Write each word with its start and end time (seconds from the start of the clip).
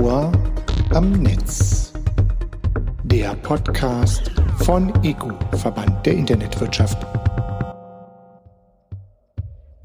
Ohr 0.00 0.32
am 0.94 1.12
Netz. 1.12 1.92
Der 3.04 3.34
Podcast 3.34 4.30
von 4.56 4.90
EGU, 5.04 5.32
Verband 5.58 6.06
der 6.06 6.14
Internetwirtschaft. 6.14 7.06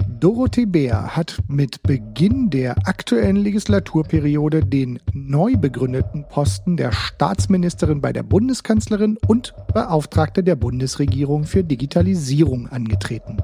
Dorothee 0.08 0.64
Bär 0.64 1.14
hat 1.14 1.38
mit 1.46 1.82
Beginn 1.82 2.48
der 2.48 2.88
aktuellen 2.88 3.36
Legislaturperiode 3.36 4.64
den 4.64 4.98
neu 5.12 5.56
begründeten 5.56 6.24
Posten 6.26 6.78
der 6.78 6.92
Staatsministerin 6.92 8.00
bei 8.00 8.14
der 8.14 8.22
Bundeskanzlerin 8.22 9.18
und 9.26 9.54
Beauftragte 9.74 10.42
der 10.42 10.56
Bundesregierung 10.56 11.44
für 11.44 11.64
Digitalisierung 11.64 12.66
angetreten. 12.68 13.36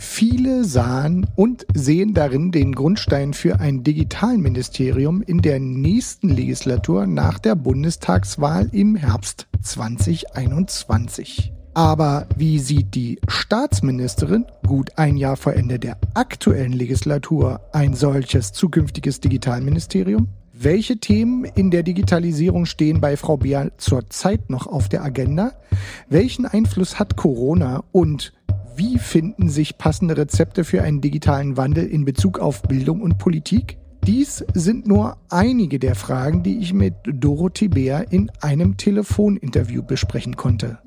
Viele 0.00 0.64
sahen 0.64 1.26
und 1.34 1.66
sehen 1.74 2.14
darin 2.14 2.52
den 2.52 2.72
Grundstein 2.72 3.34
für 3.34 3.58
ein 3.58 3.82
Digitalministerium 3.82 5.22
in 5.22 5.42
der 5.42 5.58
nächsten 5.58 6.28
Legislatur 6.28 7.08
nach 7.08 7.40
der 7.40 7.56
Bundestagswahl 7.56 8.68
im 8.70 8.94
Herbst 8.94 9.48
2021. 9.60 11.52
Aber 11.74 12.28
wie 12.36 12.60
sieht 12.60 12.94
die 12.94 13.18
Staatsministerin 13.26 14.46
gut 14.64 14.92
ein 14.96 15.16
Jahr 15.16 15.36
vor 15.36 15.54
Ende 15.54 15.80
der 15.80 15.98
aktuellen 16.14 16.72
Legislatur 16.72 17.60
ein 17.72 17.94
solches 17.94 18.52
zukünftiges 18.52 19.18
Digitalministerium? 19.20 20.28
Welche 20.52 20.98
Themen 20.98 21.44
in 21.44 21.72
der 21.72 21.82
Digitalisierung 21.82 22.66
stehen 22.66 23.00
bei 23.00 23.16
Frau 23.16 23.36
Beer 23.36 23.72
zurzeit 23.78 24.48
noch 24.48 24.68
auf 24.68 24.88
der 24.88 25.02
Agenda? 25.02 25.52
Welchen 26.08 26.46
Einfluss 26.46 27.00
hat 27.00 27.16
Corona 27.16 27.82
und 27.90 28.32
wie 28.78 28.98
finden 28.98 29.48
sich 29.48 29.76
passende 29.76 30.16
Rezepte 30.16 30.62
für 30.62 30.82
einen 30.82 31.00
digitalen 31.00 31.56
Wandel 31.56 31.84
in 31.84 32.04
Bezug 32.04 32.38
auf 32.38 32.62
Bildung 32.62 33.02
und 33.02 33.18
Politik? 33.18 33.76
Dies 34.06 34.44
sind 34.54 34.86
nur 34.86 35.18
einige 35.28 35.78
der 35.78 35.94
Fragen, 35.94 36.42
die 36.42 36.58
ich 36.58 36.72
mit 36.72 36.94
Dorothee 37.04 37.68
Bär 37.68 38.10
in 38.10 38.30
einem 38.40 38.76
Telefoninterview 38.76 39.82
besprechen 39.82 40.36
konnte. 40.36 40.78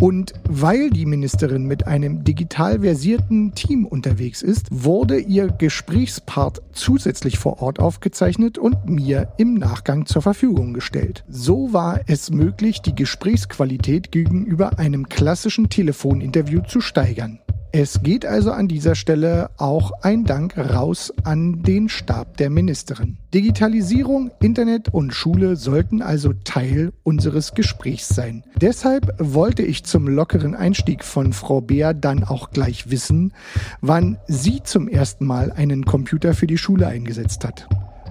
Und 0.00 0.34
weil 0.48 0.90
die 0.90 1.06
Ministerin 1.06 1.66
mit 1.66 1.86
einem 1.86 2.24
digital 2.24 2.80
versierten 2.80 3.54
Team 3.54 3.86
unterwegs 3.86 4.42
ist, 4.42 4.66
wurde 4.70 5.18
ihr 5.18 5.48
Gesprächspart 5.48 6.62
zusätzlich 6.72 7.38
vor 7.38 7.62
Ort 7.62 7.78
aufgezeichnet 7.78 8.58
und 8.58 8.88
mir 8.88 9.32
im 9.38 9.54
Nachgang 9.54 10.06
zur 10.06 10.22
Verfügung 10.22 10.74
gestellt. 10.74 11.24
So 11.28 11.72
war 11.72 12.00
es 12.06 12.30
möglich, 12.30 12.82
die 12.82 12.94
Gesprächsqualität 12.94 14.12
gegenüber 14.12 14.78
einem 14.78 15.08
klassischen 15.08 15.68
Telefoninterview 15.68 16.62
zu 16.62 16.80
steigern. 16.80 17.40
Es 17.72 18.02
geht 18.02 18.24
also 18.24 18.52
an 18.52 18.68
dieser 18.68 18.94
Stelle 18.94 19.50
auch 19.58 19.92
ein 20.02 20.24
Dank 20.24 20.56
raus 20.56 21.12
an 21.24 21.62
den 21.62 21.88
Stab 21.88 22.36
der 22.36 22.48
Ministerin. 22.48 23.18
Digitalisierung, 23.34 24.30
Internet 24.40 24.94
und 24.94 25.12
Schule 25.12 25.56
sollten 25.56 26.00
also 26.00 26.32
Teil 26.44 26.92
unseres 27.02 27.54
Gesprächs 27.54 28.08
sein. 28.08 28.44
Deshalb 28.60 29.14
wollte 29.18 29.62
ich 29.62 29.84
zum 29.84 30.08
lockeren 30.08 30.54
Einstieg 30.54 31.04
von 31.04 31.32
Frau 31.32 31.60
Beer 31.60 31.92
dann 31.92 32.24
auch 32.24 32.50
gleich 32.50 32.90
wissen, 32.90 33.34
wann 33.80 34.18
sie 34.26 34.62
zum 34.62 34.88
ersten 34.88 35.26
Mal 35.26 35.52
einen 35.52 35.84
Computer 35.84 36.34
für 36.34 36.46
die 36.46 36.58
Schule 36.58 36.86
eingesetzt 36.86 37.44
hat. 37.44 37.68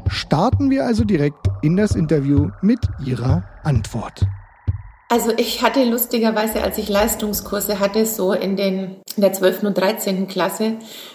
Starten 0.07 0.69
wir 0.69 0.85
also 0.85 1.03
direkt 1.03 1.47
in 1.63 1.75
das 1.75 1.95
Interview 1.95 2.49
mit 2.61 2.79
ihrer 3.03 3.43
Antwort. 3.63 4.27
Also 5.15 5.31
ich 5.37 5.61
hatte 5.61 5.81
lustigerweise, 5.85 6.61
als 6.61 6.77
ich 6.77 6.89
Leistungskurse 6.89 7.79
hatte, 7.79 8.05
so 8.05 8.33
in, 8.33 8.57
den, 8.57 8.97
in 9.15 9.21
der 9.21 9.31
12. 9.31 9.63
und 9.63 9.77
13. 9.77 10.27
Klasse, 10.27 10.73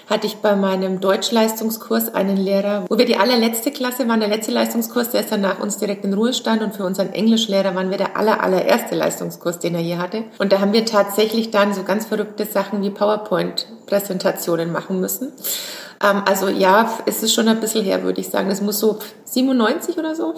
hatte 0.09 0.27
ich 0.27 0.37
bei 0.37 0.57
meinem 0.57 1.01
Deutschleistungskurs 1.01 2.15
einen 2.15 2.39
Lehrer, 2.39 2.87
wo 2.89 2.97
wir 2.97 3.05
die 3.05 3.19
allerletzte 3.19 3.71
Klasse 3.71 4.09
waren, 4.09 4.21
der 4.21 4.31
letzte 4.31 4.53
Leistungskurs, 4.53 5.11
der 5.11 5.21
ist 5.21 5.31
dann 5.31 5.43
nach 5.43 5.61
uns 5.61 5.77
direkt 5.77 6.07
in 6.07 6.15
Ruhestand 6.15 6.63
und 6.63 6.75
für 6.75 6.85
unseren 6.85 7.13
Englischlehrer 7.13 7.75
waren 7.75 7.91
wir 7.91 7.99
der 7.99 8.17
aller, 8.17 8.43
allererste 8.43 8.95
Leistungskurs, 8.95 9.59
den 9.59 9.75
er 9.75 9.83
je 9.83 9.99
hatte. 9.99 10.25
Und 10.39 10.51
da 10.51 10.61
haben 10.61 10.73
wir 10.73 10.87
tatsächlich 10.87 11.51
dann 11.51 11.75
so 11.75 11.83
ganz 11.83 12.07
verrückte 12.07 12.47
Sachen 12.47 12.81
wie 12.81 12.89
PowerPoint-Präsentationen 12.89 14.73
machen 14.73 14.99
müssen. 14.99 15.31
Ähm, 16.03 16.23
also 16.25 16.49
ja, 16.49 16.99
es 17.07 17.23
ist 17.23 17.35
schon 17.35 17.49
ein 17.49 17.61
bisschen 17.61 17.85
her, 17.85 18.03
würde 18.03 18.21
ich 18.21 18.29
sagen. 18.29 18.51
Es 18.51 18.61
muss 18.61 18.81
so 18.81 18.99
97 19.25 19.99
oder 19.99 20.15
so, 20.15 20.35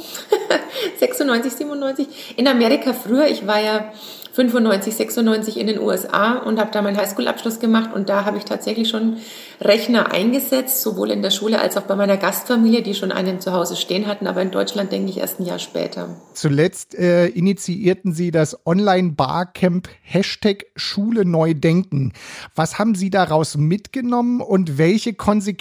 96, 0.99 1.53
97. 1.53 2.35
In 2.37 2.49
Amerika 2.49 2.93
früher, 2.93 3.27
ich 3.29 3.47
war 3.47 3.61
ja 3.61 3.93
95, 4.33 4.95
96 4.95 5.59
in 5.59 5.67
den 5.67 5.79
USA 5.79 6.39
und 6.39 6.59
habe 6.59 6.71
da 6.73 6.81
meinen 6.81 6.97
Highschool-Abschluss 6.97 7.61
gemacht 7.61 7.91
und 7.95 8.09
da 8.09 8.25
habe 8.25 8.39
ich 8.39 8.45
tatsächlich 8.45 8.89
schon 8.89 9.19
Rechner 9.61 10.11
eingesetzt, 10.11 10.81
sowohl 10.81 11.11
in 11.11 11.21
der 11.21 11.31
Schule 11.31 11.61
als 11.61 11.77
auch 11.77 11.83
bei 11.83 11.97
meiner 11.97 12.17
Gastfamilie, 12.17 12.83
die 12.83 12.95
schon 12.95 13.13
einen 13.13 13.41
zu 13.41 13.53
Hause 13.53 13.77
stehen 13.77 14.07
hatten, 14.07 14.27
aber 14.27 14.41
in 14.41 14.51
Deutschland 14.51 14.91
denke 14.91 15.11
ich 15.11 15.19
erst 15.19 15.39
ein 15.39 15.45
Jahr 15.45 15.59
später. 15.59 16.17
Zuletzt 16.33 16.95
äh, 16.95 17.27
initiierten 17.27 18.15
Sie 18.15 18.31
das 18.31 18.67
Online-Barcamp 18.67 19.89
Hashtag 20.01 20.65
Schule 20.77 21.27
neu 21.27 21.53
denken. 21.53 22.15
Was 22.55 22.79
haben 22.79 22.95
Sie 22.95 23.11
daraus 23.11 23.59
mitgenommen 23.59 24.41
und 24.41 24.79
welche 24.79 25.13
Konsequenzen 25.13 25.52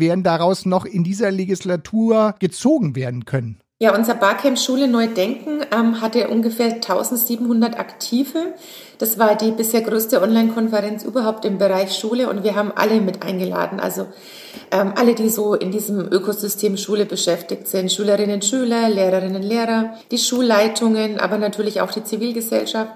werden 0.00 0.22
daraus 0.22 0.66
noch 0.66 0.84
in 0.84 1.04
dieser 1.04 1.30
Legislatur 1.30 2.34
gezogen 2.38 2.96
werden 2.96 3.24
können? 3.24 3.60
Ja, 3.80 3.94
unser 3.94 4.16
Barcamp 4.16 4.58
Schule 4.58 4.88
Neu 4.88 5.06
Denken 5.06 5.60
ähm, 5.70 6.00
hatte 6.00 6.26
ungefähr 6.30 6.74
1700 6.74 7.78
Aktive. 7.78 8.54
Das 8.98 9.20
war 9.20 9.36
die 9.36 9.52
bisher 9.52 9.82
größte 9.82 10.20
Online-Konferenz 10.20 11.04
überhaupt 11.04 11.44
im 11.44 11.58
Bereich 11.58 11.96
Schule 11.96 12.28
und 12.28 12.42
wir 12.42 12.56
haben 12.56 12.72
alle 12.74 13.00
mit 13.00 13.22
eingeladen. 13.22 13.78
Also 13.78 14.08
ähm, 14.72 14.94
alle, 14.96 15.14
die 15.14 15.28
so 15.28 15.54
in 15.54 15.70
diesem 15.70 16.00
Ökosystem 16.10 16.76
Schule 16.76 17.06
beschäftigt 17.06 17.68
sind. 17.68 17.92
Schülerinnen, 17.92 18.42
Schüler, 18.42 18.88
Lehrerinnen, 18.88 19.44
Lehrer, 19.44 19.94
die 20.10 20.18
Schulleitungen, 20.18 21.20
aber 21.20 21.38
natürlich 21.38 21.80
auch 21.80 21.92
die 21.92 22.02
Zivilgesellschaft. 22.02 22.90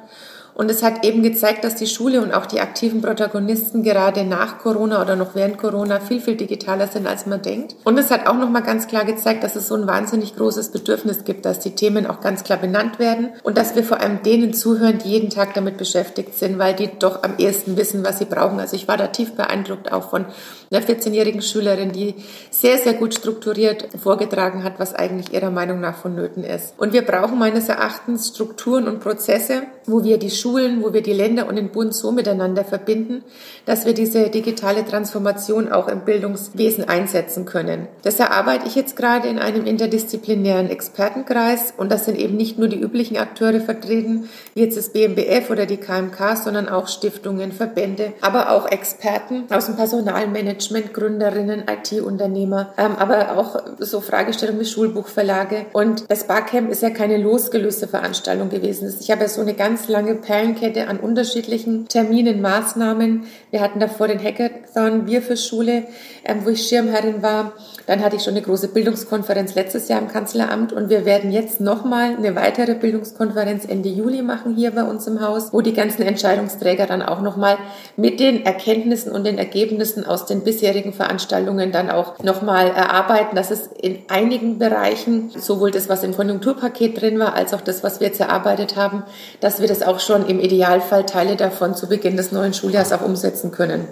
Und 0.54 0.70
es 0.70 0.82
hat 0.82 1.04
eben 1.04 1.22
gezeigt, 1.22 1.64
dass 1.64 1.76
die 1.76 1.86
Schule 1.86 2.22
und 2.22 2.32
auch 2.32 2.46
die 2.46 2.60
aktiven 2.60 3.00
Protagonisten 3.00 3.82
gerade 3.82 4.24
nach 4.24 4.58
Corona 4.58 5.00
oder 5.00 5.16
noch 5.16 5.34
während 5.34 5.58
Corona 5.58 6.00
viel, 6.00 6.20
viel 6.20 6.36
digitaler 6.36 6.86
sind, 6.86 7.06
als 7.06 7.26
man 7.26 7.40
denkt. 7.40 7.76
Und 7.84 7.98
es 7.98 8.10
hat 8.10 8.26
auch 8.26 8.36
nochmal 8.36 8.62
ganz 8.62 8.86
klar 8.86 9.04
gezeigt, 9.04 9.44
dass 9.44 9.56
es 9.56 9.68
so 9.68 9.74
ein 9.74 9.86
wahnsinnig 9.86 10.36
großes 10.36 10.70
Bedürfnis 10.70 11.24
gibt, 11.24 11.46
dass 11.46 11.58
die 11.58 11.74
Themen 11.74 12.06
auch 12.06 12.20
ganz 12.20 12.44
klar 12.44 12.58
benannt 12.58 12.98
werden 12.98 13.30
und 13.42 13.56
dass 13.56 13.74
wir 13.74 13.84
vor 13.84 14.00
allem 14.00 14.22
denen 14.22 14.52
zuhören, 14.52 14.98
die 14.98 15.10
jeden 15.10 15.30
Tag 15.30 15.54
damit 15.54 15.78
beschäftigt 15.78 16.34
sind, 16.34 16.58
weil 16.58 16.74
die 16.74 16.90
doch 16.98 17.22
am 17.22 17.34
ehesten 17.38 17.76
wissen, 17.76 18.04
was 18.04 18.18
sie 18.18 18.26
brauchen. 18.26 18.60
Also 18.60 18.76
ich 18.76 18.88
war 18.88 18.96
da 18.96 19.06
tief 19.06 19.32
beeindruckt 19.32 19.92
auch 19.92 20.10
von 20.10 20.26
einer 20.70 20.84
14-jährigen 20.84 21.42
Schülerin, 21.42 21.92
die 21.92 22.14
sehr, 22.50 22.78
sehr 22.78 22.94
gut 22.94 23.14
strukturiert 23.14 23.88
vorgetragen 24.02 24.64
hat, 24.64 24.78
was 24.78 24.94
eigentlich 24.94 25.32
ihrer 25.32 25.50
Meinung 25.50 25.80
nach 25.80 25.96
vonnöten 25.96 26.44
ist. 26.44 26.74
Und 26.78 26.92
wir 26.92 27.02
brauchen 27.02 27.38
meines 27.38 27.68
Erachtens 27.68 28.28
Strukturen 28.28 28.88
und 28.88 29.00
Prozesse, 29.00 29.62
wo 29.86 30.04
wir 30.04 30.18
die 30.18 30.30
Schulen, 30.42 30.82
wo 30.82 30.92
wir 30.92 31.02
die 31.02 31.12
Länder 31.12 31.46
und 31.46 31.54
den 31.54 31.70
Bund 31.70 31.94
so 31.94 32.10
miteinander 32.10 32.64
verbinden, 32.64 33.22
dass 33.64 33.86
wir 33.86 33.94
diese 33.94 34.28
digitale 34.28 34.84
Transformation 34.84 35.70
auch 35.70 35.86
im 35.86 36.00
Bildungswesen 36.00 36.88
einsetzen 36.88 37.44
können. 37.44 37.86
Deshalb 38.04 38.36
arbeite 38.36 38.66
ich 38.66 38.74
jetzt 38.74 38.96
gerade 38.96 39.28
in 39.28 39.38
einem 39.38 39.66
interdisziplinären 39.66 40.68
Expertenkreis 40.68 41.74
und 41.76 41.92
das 41.92 42.06
sind 42.06 42.18
eben 42.18 42.36
nicht 42.36 42.58
nur 42.58 42.66
die 42.66 42.80
üblichen 42.80 43.18
Akteure 43.18 43.60
vertreten, 43.60 44.28
wie 44.54 44.62
jetzt 44.62 44.76
das 44.76 44.90
BMBF 44.90 45.48
oder 45.48 45.66
die 45.66 45.76
KMK, 45.76 46.36
sondern 46.36 46.68
auch 46.68 46.88
Stiftungen, 46.88 47.52
Verbände, 47.52 48.12
aber 48.20 48.50
auch 48.50 48.68
Experten 48.68 49.44
aus 49.48 49.66
dem 49.66 49.76
Personalmanagement, 49.76 50.92
Gründerinnen, 50.92 51.64
IT-Unternehmer, 51.68 52.72
ähm, 52.76 52.96
aber 52.96 53.38
auch 53.38 53.62
so 53.78 54.00
Fragestellungen 54.00 54.60
wie 54.60 54.66
Schulbuchverlage. 54.66 55.66
Und 55.72 56.10
das 56.10 56.26
Barcamp 56.26 56.68
ist 56.70 56.82
ja 56.82 56.90
keine 56.90 57.18
losgelöste 57.18 57.86
Veranstaltung 57.86 58.48
gewesen. 58.48 58.92
Ich 59.00 59.10
habe 59.12 59.22
ja 59.22 59.28
so 59.28 59.40
eine 59.40 59.54
ganz 59.54 59.86
lange 59.86 60.16
Perlenkette 60.32 60.88
an 60.88 60.98
unterschiedlichen 60.98 61.88
Terminen, 61.88 62.40
Maßnahmen. 62.40 63.26
Wir 63.50 63.60
hatten 63.60 63.80
davor 63.80 64.08
den 64.08 64.18
Hackathon 64.18 65.06
Wir 65.06 65.20
für 65.20 65.36
Schule, 65.36 65.82
ähm, 66.24 66.38
wo 66.44 66.48
ich 66.48 66.66
Schirmherrin 66.66 67.22
war. 67.22 67.52
Dann 67.86 68.02
hatte 68.02 68.16
ich 68.16 68.22
schon 68.22 68.32
eine 68.32 68.40
große 68.40 68.68
Bildungskonferenz 68.68 69.54
letztes 69.54 69.88
Jahr 69.88 70.00
im 70.00 70.08
Kanzleramt 70.08 70.72
und 70.72 70.88
wir 70.88 71.04
werden 71.04 71.32
jetzt 71.32 71.60
nochmal 71.60 72.16
eine 72.16 72.34
weitere 72.34 72.74
Bildungskonferenz 72.74 73.66
Ende 73.66 73.90
Juli 73.90 74.22
machen 74.22 74.54
hier 74.54 74.70
bei 74.70 74.84
uns 74.84 75.06
im 75.06 75.20
Haus, 75.20 75.52
wo 75.52 75.60
die 75.60 75.74
ganzen 75.74 76.00
Entscheidungsträger 76.00 76.86
dann 76.86 77.02
auch 77.02 77.20
nochmal 77.20 77.58
mit 77.98 78.18
den 78.18 78.46
Erkenntnissen 78.46 79.12
und 79.12 79.24
den 79.24 79.36
Ergebnissen 79.36 80.06
aus 80.06 80.24
den 80.24 80.44
bisherigen 80.44 80.94
Veranstaltungen 80.94 81.72
dann 81.72 81.90
auch 81.90 82.18
nochmal 82.20 82.68
erarbeiten, 82.68 83.36
dass 83.36 83.50
es 83.50 83.66
in 83.66 83.98
einigen 84.08 84.58
Bereichen 84.58 85.30
sowohl 85.36 85.72
das, 85.72 85.90
was 85.90 86.02
im 86.04 86.16
Konjunkturpaket 86.16 87.02
drin 87.02 87.18
war, 87.18 87.34
als 87.34 87.52
auch 87.52 87.60
das, 87.60 87.82
was 87.82 88.00
wir 88.00 88.06
jetzt 88.06 88.20
erarbeitet 88.20 88.76
haben, 88.76 89.02
dass 89.40 89.60
wir 89.60 89.68
das 89.68 89.82
auch 89.82 90.00
schon 90.00 90.21
im 90.28 90.40
Idealfall 90.40 91.06
Teile 91.06 91.36
davon 91.36 91.74
zu 91.74 91.88
Beginn 91.88 92.16
des 92.16 92.32
neuen 92.32 92.54
Schuljahres 92.54 92.92
auch 92.92 93.02
umsetzen 93.02 93.50
können. 93.50 93.86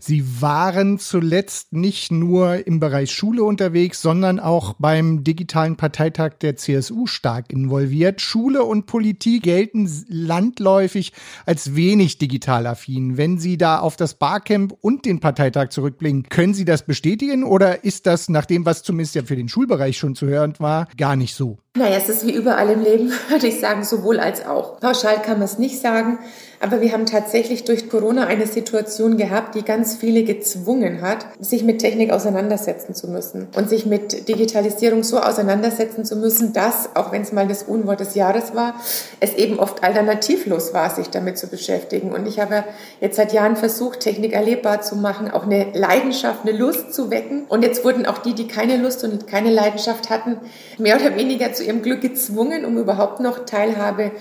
Sie 0.00 0.42
waren 0.42 0.98
zuletzt 0.98 1.72
nicht 1.72 2.12
nur 2.12 2.66
im 2.66 2.80
Bereich 2.80 3.12
Schule 3.12 3.44
unterwegs, 3.44 4.02
sondern 4.02 4.40
auch 4.40 4.74
beim 4.78 5.24
digitalen 5.24 5.76
Parteitag 5.76 6.34
der 6.40 6.56
CSU 6.56 7.06
stark 7.06 7.50
involviert. 7.50 8.20
Schule 8.20 8.62
und 8.64 8.86
Politik 8.86 9.42
gelten 9.42 9.90
landläufig 10.08 11.12
als 11.44 11.74
wenig 11.74 12.18
digital 12.18 12.66
affin. 12.66 13.16
Wenn 13.16 13.38
Sie 13.38 13.56
da 13.56 13.78
auf 13.78 13.96
das 13.96 14.14
Barcamp 14.14 14.74
und 14.80 15.04
den 15.04 15.20
Parteitag 15.20 15.70
zurückblicken, 15.70 16.24
können 16.28 16.54
Sie 16.54 16.64
das 16.64 16.84
bestätigen 16.84 17.44
oder 17.44 17.84
ist 17.84 18.06
das 18.06 18.28
nach 18.28 18.46
dem, 18.46 18.66
was 18.66 18.82
zumindest 18.82 19.14
ja 19.14 19.22
für 19.22 19.36
den 19.36 19.48
Schulbereich 19.48 19.96
schon 19.96 20.14
zu 20.14 20.26
hören 20.26 20.54
war, 20.58 20.88
gar 20.96 21.16
nicht 21.16 21.34
so? 21.34 21.58
Naja, 21.76 21.98
es 21.98 22.08
ist 22.08 22.26
wie 22.26 22.32
überall 22.32 22.70
im 22.70 22.82
Leben, 22.82 23.12
würde 23.28 23.46
ich 23.46 23.60
sagen, 23.60 23.84
sowohl 23.84 24.18
als 24.18 24.46
auch. 24.46 24.80
Pauschal 24.80 25.20
kann 25.22 25.38
man 25.38 25.44
es 25.44 25.58
nicht 25.58 25.80
sagen. 25.80 26.18
Aber 26.60 26.80
wir 26.80 26.92
haben 26.92 27.06
tatsächlich 27.06 27.64
durch 27.64 27.88
Corona 27.88 28.26
eine 28.26 28.46
Situation 28.46 29.16
gehabt, 29.16 29.54
die 29.54 29.62
ganz 29.62 29.96
viele 29.96 30.24
gezwungen 30.24 31.02
hat, 31.02 31.26
sich 31.38 31.62
mit 31.64 31.80
Technik 31.80 32.10
auseinandersetzen 32.10 32.94
zu 32.94 33.08
müssen 33.08 33.48
und 33.56 33.68
sich 33.68 33.86
mit 33.86 34.28
Digitalisierung 34.28 35.02
so 35.02 35.20
auseinandersetzen 35.20 36.04
zu 36.04 36.16
müssen, 36.16 36.52
dass, 36.52 36.90
auch 36.94 37.12
wenn 37.12 37.22
es 37.22 37.32
mal 37.32 37.46
das 37.46 37.62
Unwort 37.62 38.00
des 38.00 38.14
Jahres 38.14 38.54
war, 38.54 38.74
es 39.20 39.34
eben 39.34 39.58
oft 39.58 39.84
alternativlos 39.84 40.72
war, 40.72 40.94
sich 40.94 41.08
damit 41.08 41.38
zu 41.38 41.48
beschäftigen. 41.48 42.12
Und 42.12 42.26
ich 42.26 42.40
habe 42.40 42.64
jetzt 43.00 43.16
seit 43.16 43.32
Jahren 43.32 43.56
versucht, 43.56 44.00
Technik 44.00 44.32
erlebbar 44.32 44.80
zu 44.80 44.96
machen, 44.96 45.30
auch 45.30 45.44
eine 45.44 45.66
Leidenschaft, 45.74 46.40
eine 46.46 46.56
Lust 46.56 46.94
zu 46.94 47.10
wecken. 47.10 47.44
Und 47.48 47.62
jetzt 47.62 47.84
wurden 47.84 48.06
auch 48.06 48.18
die, 48.18 48.34
die 48.34 48.48
keine 48.48 48.76
Lust 48.76 49.04
und 49.04 49.26
keine 49.26 49.50
Leidenschaft 49.50 50.10
hatten, 50.10 50.38
mehr 50.78 50.96
oder 50.96 51.16
weniger 51.16 51.52
zu 51.52 51.64
ihrem 51.66 51.82
Glück 51.82 52.00
gezwungen, 52.00 52.64
um 52.64 52.78
überhaupt 52.78 53.20
noch 53.20 53.44
Teilhabe 53.44 54.12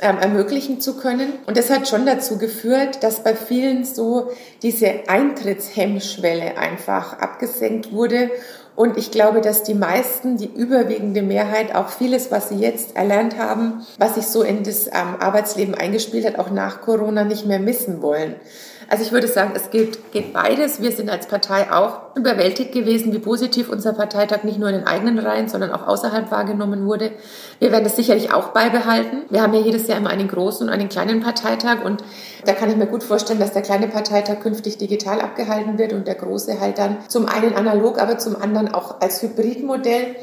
ähm, 0.00 0.18
ermöglichen 0.18 0.80
zu 0.80 0.96
können. 0.96 1.32
Und 1.46 1.56
das 1.56 1.70
hat 1.70 1.88
schon 1.88 2.06
dazu 2.06 2.38
geführt, 2.38 3.02
dass 3.02 3.22
bei 3.22 3.34
vielen 3.34 3.84
so 3.84 4.30
diese 4.62 5.08
Eintrittshemmschwelle 5.08 6.58
einfach 6.58 7.18
abgesenkt 7.18 7.92
wurde. 7.92 8.30
Und 8.74 8.98
ich 8.98 9.10
glaube, 9.10 9.40
dass 9.40 9.62
die 9.62 9.74
meisten, 9.74 10.36
die 10.36 10.50
überwiegende 10.54 11.22
Mehrheit, 11.22 11.74
auch 11.74 11.88
vieles, 11.88 12.30
was 12.30 12.50
sie 12.50 12.56
jetzt 12.56 12.94
erlernt 12.94 13.38
haben, 13.38 13.86
was 13.98 14.16
sich 14.16 14.26
so 14.26 14.42
in 14.42 14.64
das 14.64 14.86
ähm, 14.88 15.16
Arbeitsleben 15.18 15.74
eingespielt 15.74 16.26
hat, 16.26 16.38
auch 16.38 16.50
nach 16.50 16.82
Corona 16.82 17.24
nicht 17.24 17.46
mehr 17.46 17.58
missen 17.58 18.02
wollen. 18.02 18.34
Also 18.88 19.02
ich 19.02 19.10
würde 19.10 19.26
sagen, 19.26 19.52
es 19.54 19.70
geht, 19.70 20.12
geht 20.12 20.32
beides. 20.32 20.80
Wir 20.80 20.92
sind 20.92 21.10
als 21.10 21.26
Partei 21.26 21.72
auch 21.72 22.14
überwältigt 22.14 22.72
gewesen, 22.72 23.12
wie 23.12 23.18
positiv 23.18 23.68
unser 23.68 23.92
Parteitag 23.92 24.44
nicht 24.44 24.58
nur 24.58 24.68
in 24.68 24.76
den 24.76 24.86
eigenen 24.86 25.18
Reihen, 25.18 25.48
sondern 25.48 25.72
auch 25.72 25.86
außerhalb 25.86 26.30
wahrgenommen 26.30 26.86
wurde. 26.86 27.10
Wir 27.58 27.72
werden 27.72 27.84
das 27.84 27.96
sicherlich 27.96 28.32
auch 28.32 28.48
beibehalten. 28.48 29.22
Wir 29.28 29.42
haben 29.42 29.54
ja 29.54 29.60
jedes 29.60 29.88
Jahr 29.88 29.98
immer 29.98 30.10
einen 30.10 30.28
großen 30.28 30.68
und 30.68 30.72
einen 30.72 30.88
kleinen 30.88 31.20
Parteitag 31.20 31.84
und 31.84 32.04
da 32.44 32.52
kann 32.52 32.70
ich 32.70 32.76
mir 32.76 32.86
gut 32.86 33.02
vorstellen, 33.02 33.40
dass 33.40 33.52
der 33.52 33.62
kleine 33.62 33.88
Parteitag 33.88 34.40
künftig 34.40 34.78
digital 34.78 35.20
abgehalten 35.20 35.78
wird 35.78 35.92
und 35.92 36.06
der 36.06 36.14
große 36.14 36.60
halt 36.60 36.78
dann 36.78 36.98
zum 37.08 37.26
einen 37.26 37.54
analog, 37.54 38.00
aber 38.00 38.18
zum 38.18 38.40
anderen 38.40 38.72
auch 38.72 39.00
als 39.00 39.20
Hybridmodell 39.20 40.14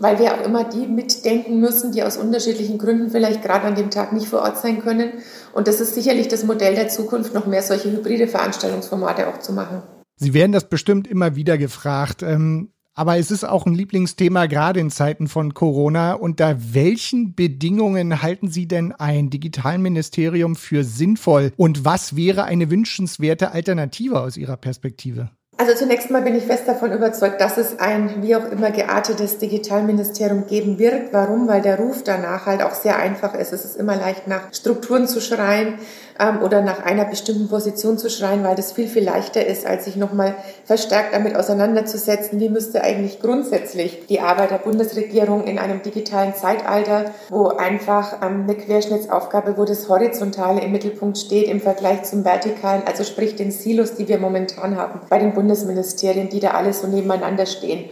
weil 0.00 0.18
wir 0.18 0.34
auch 0.34 0.44
immer 0.44 0.64
die 0.64 0.86
mitdenken 0.86 1.60
müssen, 1.60 1.92
die 1.92 2.02
aus 2.02 2.16
unterschiedlichen 2.16 2.78
Gründen 2.78 3.10
vielleicht 3.10 3.42
gerade 3.42 3.66
an 3.66 3.76
dem 3.76 3.90
Tag 3.90 4.12
nicht 4.12 4.26
vor 4.26 4.40
Ort 4.40 4.58
sein 4.58 4.80
können. 4.80 5.12
Und 5.52 5.68
das 5.68 5.80
ist 5.80 5.94
sicherlich 5.94 6.26
das 6.26 6.42
Modell 6.42 6.74
der 6.74 6.88
Zukunft, 6.88 7.34
noch 7.34 7.46
mehr 7.46 7.62
solche 7.62 7.92
hybride 7.92 8.26
Veranstaltungsformate 8.26 9.28
auch 9.28 9.38
zu 9.38 9.52
machen. 9.52 9.82
Sie 10.16 10.34
werden 10.34 10.52
das 10.52 10.68
bestimmt 10.68 11.06
immer 11.06 11.36
wieder 11.36 11.58
gefragt. 11.58 12.22
Ähm, 12.22 12.72
aber 12.94 13.18
es 13.18 13.30
ist 13.30 13.44
auch 13.44 13.66
ein 13.66 13.74
Lieblingsthema, 13.74 14.46
gerade 14.46 14.80
in 14.80 14.90
Zeiten 14.90 15.28
von 15.28 15.54
Corona. 15.54 16.14
Unter 16.14 16.56
welchen 16.74 17.34
Bedingungen 17.34 18.20
halten 18.20 18.50
Sie 18.50 18.66
denn 18.66 18.92
ein 18.92 19.30
Digitalministerium 19.30 20.56
für 20.56 20.82
sinnvoll? 20.82 21.52
Und 21.56 21.84
was 21.84 22.16
wäre 22.16 22.44
eine 22.44 22.70
wünschenswerte 22.70 23.52
Alternative 23.52 24.20
aus 24.20 24.36
Ihrer 24.36 24.56
Perspektive? 24.56 25.30
Also 25.60 25.74
zunächst 25.74 26.10
mal 26.10 26.22
bin 26.22 26.34
ich 26.34 26.44
fest 26.44 26.62
davon 26.66 26.90
überzeugt, 26.90 27.38
dass 27.38 27.58
es 27.58 27.78
ein 27.78 28.22
wie 28.22 28.34
auch 28.34 28.50
immer 28.50 28.70
geartetes 28.70 29.36
Digitalministerium 29.36 30.46
geben 30.46 30.78
wird. 30.78 31.12
Warum? 31.12 31.48
Weil 31.48 31.60
der 31.60 31.78
Ruf 31.78 32.02
danach 32.02 32.46
halt 32.46 32.62
auch 32.62 32.72
sehr 32.72 32.96
einfach 32.96 33.34
ist. 33.34 33.52
Es 33.52 33.66
ist 33.66 33.76
immer 33.76 33.94
leicht 33.94 34.26
nach 34.26 34.54
Strukturen 34.54 35.06
zu 35.06 35.20
schreien 35.20 35.74
ähm, 36.20 36.42
oder 36.42 36.60
nach 36.60 36.84
einer 36.84 37.04
bestimmten 37.04 37.48
Position 37.48 37.98
zu 37.98 38.10
schreien, 38.10 38.44
weil 38.44 38.54
das 38.54 38.72
viel, 38.72 38.88
viel 38.88 39.04
leichter 39.04 39.44
ist, 39.44 39.66
als 39.66 39.86
sich 39.86 39.96
nochmal 39.96 40.34
verstärkt 40.64 41.14
damit 41.14 41.34
auseinanderzusetzen, 41.34 42.38
wie 42.38 42.48
müsste 42.48 42.82
eigentlich 42.82 43.20
grundsätzlich 43.20 44.06
die 44.08 44.20
Arbeit 44.20 44.50
der 44.50 44.58
Bundesregierung 44.58 45.44
in 45.44 45.58
einem 45.58 45.82
digitalen 45.82 46.34
Zeitalter, 46.34 47.06
wo 47.30 47.48
einfach 47.48 48.22
ähm, 48.22 48.44
eine 48.44 48.54
Querschnittsaufgabe, 48.54 49.56
wo 49.56 49.64
das 49.64 49.88
Horizontale 49.88 50.60
im 50.60 50.72
Mittelpunkt 50.72 51.18
steht 51.18 51.48
im 51.48 51.60
Vergleich 51.60 52.04
zum 52.04 52.24
Vertikalen, 52.24 52.82
also 52.86 53.02
sprich 53.04 53.36
den 53.36 53.50
Silos, 53.50 53.94
die 53.94 54.08
wir 54.08 54.18
momentan 54.18 54.76
haben 54.76 55.00
bei 55.08 55.18
den 55.18 55.34
Bundesministerien, 55.50 56.28
die 56.28 56.38
da 56.38 56.52
alle 56.52 56.72
so 56.72 56.86
nebeneinander 56.86 57.44
stehen. 57.44 57.90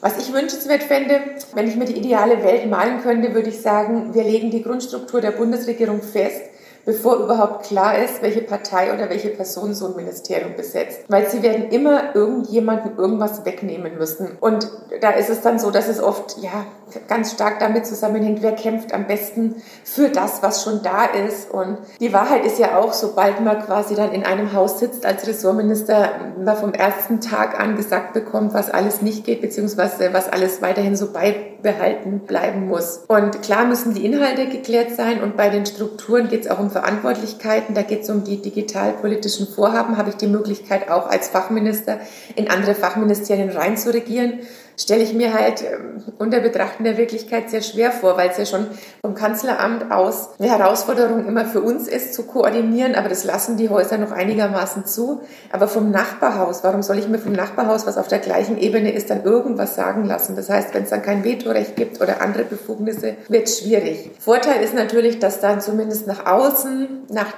Was 0.00 0.18
ich 0.18 0.32
wünschenswert 0.32 0.84
fände, 0.84 1.20
wenn 1.54 1.66
ich 1.66 1.76
mir 1.76 1.86
die 1.86 1.96
ideale 1.96 2.44
Welt 2.44 2.70
malen 2.70 3.00
könnte, 3.02 3.34
würde 3.34 3.48
ich 3.48 3.60
sagen, 3.60 4.14
wir 4.14 4.22
legen 4.22 4.50
die 4.50 4.62
Grundstruktur 4.62 5.20
der 5.20 5.32
Bundesregierung 5.32 6.02
fest 6.02 6.42
bevor 6.84 7.16
überhaupt 7.16 7.66
klar 7.66 7.98
ist, 7.98 8.22
welche 8.22 8.42
Partei 8.42 8.92
oder 8.92 9.08
welche 9.10 9.30
Person 9.30 9.74
so 9.74 9.86
ein 9.86 9.96
Ministerium 9.96 10.54
besetzt. 10.56 11.00
Weil 11.08 11.28
sie 11.28 11.42
werden 11.42 11.70
immer 11.70 12.14
irgendjemanden 12.14 12.98
irgendwas 12.98 13.44
wegnehmen 13.44 13.96
müssen. 13.98 14.36
Und 14.40 14.70
da 15.00 15.10
ist 15.10 15.30
es 15.30 15.40
dann 15.40 15.58
so, 15.58 15.70
dass 15.70 15.88
es 15.88 16.02
oft 16.02 16.36
ja 16.38 16.66
ganz 17.08 17.32
stark 17.32 17.58
damit 17.60 17.86
zusammenhängt, 17.86 18.42
wer 18.42 18.52
kämpft 18.52 18.92
am 18.92 19.06
besten 19.06 19.56
für 19.84 20.08
das, 20.08 20.42
was 20.42 20.62
schon 20.62 20.82
da 20.82 21.04
ist. 21.04 21.50
Und 21.50 21.78
die 22.00 22.12
Wahrheit 22.12 22.44
ist 22.44 22.58
ja 22.58 22.78
auch, 22.78 22.92
sobald 22.92 23.40
man 23.40 23.64
quasi 23.64 23.94
dann 23.94 24.12
in 24.12 24.24
einem 24.24 24.52
Haus 24.52 24.78
sitzt 24.78 25.06
als 25.06 25.26
Ressortminister, 25.26 26.10
man 26.42 26.56
vom 26.56 26.72
ersten 26.72 27.20
Tag 27.20 27.58
an 27.58 27.76
gesagt 27.76 28.12
bekommt, 28.12 28.54
was 28.54 28.70
alles 28.70 29.02
nicht 29.02 29.24
geht, 29.24 29.40
beziehungsweise 29.40 30.12
was 30.12 30.32
alles 30.32 30.62
weiterhin 30.62 30.96
so 30.96 31.12
beibehalten 31.12 32.20
bleiben 32.20 32.68
muss. 32.68 33.04
Und 33.08 33.42
klar 33.42 33.64
müssen 33.64 33.94
die 33.94 34.04
Inhalte 34.04 34.46
geklärt 34.46 34.92
sein 34.92 35.22
und 35.22 35.36
bei 35.36 35.48
den 35.48 35.66
Strukturen 35.66 36.28
geht 36.28 36.44
es 36.44 36.50
auch 36.50 36.58
um 36.58 36.70
Verantwortlichkeiten. 36.74 37.74
Da 37.74 37.82
geht 37.82 38.02
es 38.02 38.10
um 38.10 38.24
die 38.24 38.42
digitalpolitischen 38.42 39.46
Vorhaben. 39.46 39.96
Habe 39.96 40.10
ich 40.10 40.16
die 40.16 40.26
Möglichkeit, 40.26 40.90
auch 40.90 41.08
als 41.08 41.28
Fachminister 41.28 42.00
in 42.34 42.50
andere 42.50 42.74
Fachministerien 42.74 43.50
reinzuregieren? 43.50 44.40
Stelle 44.76 45.02
ich 45.02 45.14
mir 45.14 45.34
halt 45.34 45.62
ähm, 45.62 46.02
unter 46.18 46.40
Betrachten 46.40 46.84
der 46.84 46.96
Wirklichkeit 46.96 47.50
sehr 47.50 47.62
schwer 47.62 47.92
vor, 47.92 48.16
weil 48.16 48.30
es 48.30 48.38
ja 48.38 48.46
schon 48.46 48.66
vom 49.00 49.14
Kanzleramt 49.14 49.90
aus 49.90 50.30
eine 50.38 50.50
Herausforderung 50.50 51.26
immer 51.26 51.44
für 51.44 51.60
uns 51.60 51.88
ist, 51.88 52.14
zu 52.14 52.24
koordinieren, 52.24 52.94
aber 52.94 53.08
das 53.08 53.24
lassen 53.24 53.56
die 53.56 53.68
Häuser 53.68 53.98
noch 53.98 54.10
einigermaßen 54.10 54.86
zu. 54.86 55.20
Aber 55.52 55.68
vom 55.68 55.90
Nachbarhaus, 55.90 56.64
warum 56.64 56.82
soll 56.82 56.98
ich 56.98 57.08
mir 57.08 57.18
vom 57.18 57.32
Nachbarhaus, 57.32 57.86
was 57.86 57.98
auf 57.98 58.08
der 58.08 58.18
gleichen 58.18 58.58
Ebene 58.58 58.92
ist, 58.92 59.10
dann 59.10 59.24
irgendwas 59.24 59.74
sagen 59.74 60.04
lassen? 60.04 60.36
Das 60.36 60.50
heißt, 60.50 60.74
wenn 60.74 60.84
es 60.84 60.90
dann 60.90 61.02
kein 61.02 61.24
Vetorecht 61.24 61.76
gibt 61.76 62.00
oder 62.00 62.20
andere 62.20 62.44
Befugnisse, 62.44 63.16
wird 63.28 63.48
es 63.48 63.60
schwierig. 63.60 64.10
Vorteil 64.18 64.62
ist 64.62 64.74
natürlich, 64.74 65.18
dass 65.18 65.40
dann 65.40 65.60
zumindest 65.60 66.06
nach 66.06 66.26
außen, 66.26 67.04
nach 67.10 67.32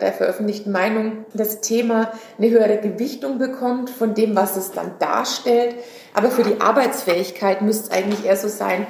der 0.00 0.12
veröffentlichten 0.12 0.72
Meinung, 0.72 1.24
das 1.34 1.60
Thema 1.60 2.12
eine 2.38 2.50
höhere 2.50 2.78
Gewichtung 2.78 3.38
bekommt 3.38 3.90
von 3.90 4.14
dem, 4.14 4.34
was 4.34 4.56
es 4.56 4.72
dann 4.72 4.92
darstellt. 4.98 5.74
Aber 6.14 6.30
für 6.30 6.42
die 6.42 6.60
Arbeitsfähigkeit 6.60 7.62
müsste 7.62 7.84
es 7.84 7.90
eigentlich 7.90 8.24
eher 8.26 8.36
so 8.36 8.48
sein, 8.48 8.86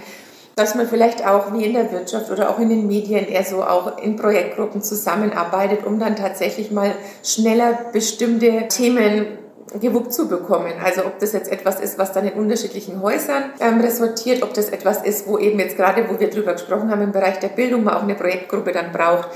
dass 0.56 0.74
man 0.74 0.86
vielleicht 0.86 1.26
auch 1.26 1.52
wie 1.52 1.64
in 1.64 1.72
der 1.72 1.90
Wirtschaft 1.90 2.30
oder 2.30 2.50
auch 2.50 2.58
in 2.58 2.68
den 2.68 2.86
Medien 2.86 3.26
eher 3.26 3.44
so 3.44 3.62
auch 3.62 3.98
in 3.98 4.16
Projektgruppen 4.16 4.82
zusammenarbeitet, 4.82 5.86
um 5.86 5.98
dann 5.98 6.16
tatsächlich 6.16 6.70
mal 6.70 6.92
schneller 7.22 7.78
bestimmte 7.92 8.68
Themen 8.68 9.38
gewuppt 9.78 10.12
zu 10.12 10.28
bekommen. 10.28 10.72
Also 10.82 11.06
ob 11.06 11.18
das 11.20 11.32
jetzt 11.32 11.50
etwas 11.50 11.80
ist, 11.80 11.98
was 11.98 12.12
dann 12.12 12.26
in 12.26 12.34
unterschiedlichen 12.34 13.00
Häusern 13.00 13.44
ähm, 13.60 13.80
resultiert, 13.80 14.42
ob 14.42 14.52
das 14.52 14.70
etwas 14.70 15.02
ist, 15.02 15.28
wo 15.28 15.38
eben 15.38 15.58
jetzt 15.60 15.76
gerade, 15.76 16.08
wo 16.08 16.18
wir 16.18 16.28
drüber 16.28 16.54
gesprochen 16.54 16.90
haben, 16.90 17.02
im 17.02 17.12
Bereich 17.12 17.38
der 17.38 17.48
Bildung 17.48 17.84
man 17.84 17.94
auch 17.94 18.02
eine 18.02 18.16
Projektgruppe 18.16 18.72
dann 18.72 18.92
braucht, 18.92 19.28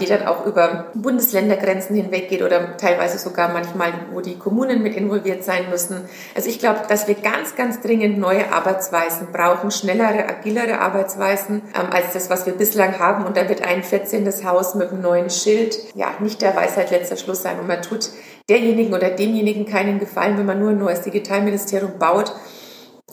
die 0.00 0.06
dann 0.06 0.26
auch 0.26 0.46
über 0.46 0.86
Bundesländergrenzen 0.94 1.96
hinweg 1.96 2.28
geht 2.28 2.42
oder 2.42 2.76
teilweise 2.76 3.18
sogar 3.18 3.52
manchmal, 3.52 3.92
wo 4.12 4.20
die 4.20 4.36
Kommunen 4.36 4.82
mit 4.82 4.96
involviert 4.96 5.44
sein 5.44 5.70
müssen. 5.70 6.08
Also 6.34 6.48
ich 6.48 6.58
glaube, 6.58 6.80
dass 6.88 7.08
wir 7.08 7.14
ganz, 7.14 7.56
ganz 7.56 7.80
dringend 7.80 8.18
neue 8.18 8.52
Arbeitsweisen 8.52 9.28
brauchen, 9.32 9.70
schnellere, 9.70 10.28
agilere 10.28 10.80
Arbeitsweisen 10.80 11.62
ähm, 11.74 11.90
als 11.90 12.12
das, 12.12 12.30
was 12.30 12.46
wir 12.46 12.54
bislang 12.54 12.98
haben. 12.98 13.24
Und 13.24 13.36
da 13.36 13.48
wird 13.48 13.62
ein 13.62 13.82
14. 13.82 14.26
Haus 14.44 14.74
mit 14.74 14.90
einem 14.90 15.02
neuen 15.02 15.30
Schild, 15.30 15.78
ja, 15.94 16.08
nicht 16.20 16.42
der 16.42 16.56
Weisheit 16.56 16.90
letzter 16.90 17.16
Schluss 17.16 17.42
sein. 17.42 17.58
Und 17.58 17.68
man 17.68 17.82
tut 17.82 18.10
derjenigen 18.48 18.94
oder 18.94 19.10
demjenigen 19.10 19.66
keinen 19.66 19.98
Gefallen, 19.98 20.38
wenn 20.38 20.46
man 20.46 20.58
nur 20.58 20.70
ein 20.70 20.78
neues 20.78 21.02
Digitalministerium 21.02 21.98
baut 21.98 22.32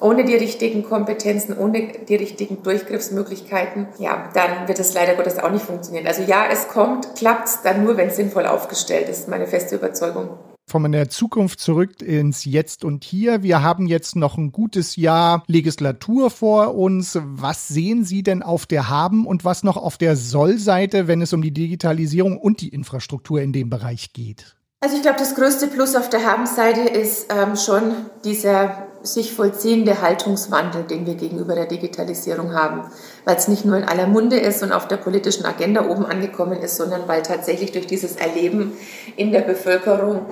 ohne 0.01 0.25
die 0.25 0.35
richtigen 0.35 0.83
Kompetenzen, 0.83 1.57
ohne 1.57 1.93
die 2.07 2.15
richtigen 2.15 2.61
Durchgriffsmöglichkeiten, 2.63 3.87
ja, 3.97 4.29
dann 4.33 4.67
wird 4.67 4.79
es 4.79 4.93
leider 4.93 5.15
Gottes 5.15 5.39
auch 5.39 5.51
nicht 5.51 5.65
funktionieren. 5.65 6.07
Also 6.07 6.23
ja, 6.23 6.45
es 6.51 6.67
kommt, 6.67 7.15
klappt 7.15 7.47
es 7.47 7.61
dann 7.61 7.83
nur, 7.83 7.95
wenn 7.97 8.09
es 8.09 8.17
sinnvoll 8.17 8.45
aufgestellt 8.45 9.07
ist, 9.09 9.27
meine 9.27 9.47
feste 9.47 9.75
Überzeugung. 9.75 10.29
Von 10.67 10.91
der 10.91 11.09
Zukunft 11.09 11.59
zurück 11.59 12.01
ins 12.01 12.43
Jetzt 12.43 12.83
und 12.83 13.03
Hier. 13.03 13.43
Wir 13.43 13.61
haben 13.61 13.85
jetzt 13.85 14.15
noch 14.15 14.35
ein 14.35 14.51
gutes 14.51 14.95
Jahr 14.95 15.43
Legislatur 15.45 16.31
vor 16.31 16.75
uns. 16.75 17.19
Was 17.21 17.67
sehen 17.67 18.03
Sie 18.03 18.23
denn 18.23 18.41
auf 18.41 18.65
der 18.65 18.89
Haben 18.89 19.27
und 19.27 19.45
was 19.45 19.63
noch 19.63 19.77
auf 19.77 19.99
der 19.99 20.15
Soll-Seite, 20.15 21.07
wenn 21.07 21.21
es 21.21 21.33
um 21.33 21.43
die 21.43 21.51
Digitalisierung 21.51 22.39
und 22.39 22.61
die 22.61 22.69
Infrastruktur 22.69 23.41
in 23.41 23.53
dem 23.53 23.69
Bereich 23.69 24.11
geht? 24.11 24.55
Also 24.81 24.97
ich 24.97 25.03
glaube, 25.03 25.19
das 25.19 25.35
größte 25.35 25.67
Plus 25.67 25.95
auf 25.95 26.09
der 26.09 26.25
Habenseite 26.25 26.81
ist 26.81 27.31
ähm, 27.31 27.55
schon 27.55 27.93
dieser 28.23 28.87
sich 29.05 29.33
vollziehende 29.33 30.01
Haltungswandel, 30.01 30.83
den 30.83 31.05
wir 31.05 31.15
gegenüber 31.15 31.55
der 31.55 31.65
Digitalisierung 31.65 32.53
haben, 32.53 32.81
weil 33.23 33.35
es 33.35 33.47
nicht 33.47 33.65
nur 33.65 33.77
in 33.77 33.83
aller 33.83 34.07
Munde 34.07 34.37
ist 34.37 34.63
und 34.63 34.71
auf 34.71 34.87
der 34.87 34.97
politischen 34.97 35.45
Agenda 35.45 35.87
oben 35.89 36.05
angekommen 36.05 36.61
ist, 36.61 36.77
sondern 36.77 37.07
weil 37.07 37.21
tatsächlich 37.21 37.71
durch 37.71 37.87
dieses 37.87 38.15
Erleben 38.15 38.73
in 39.15 39.31
der 39.31 39.41
Bevölkerung 39.41 40.25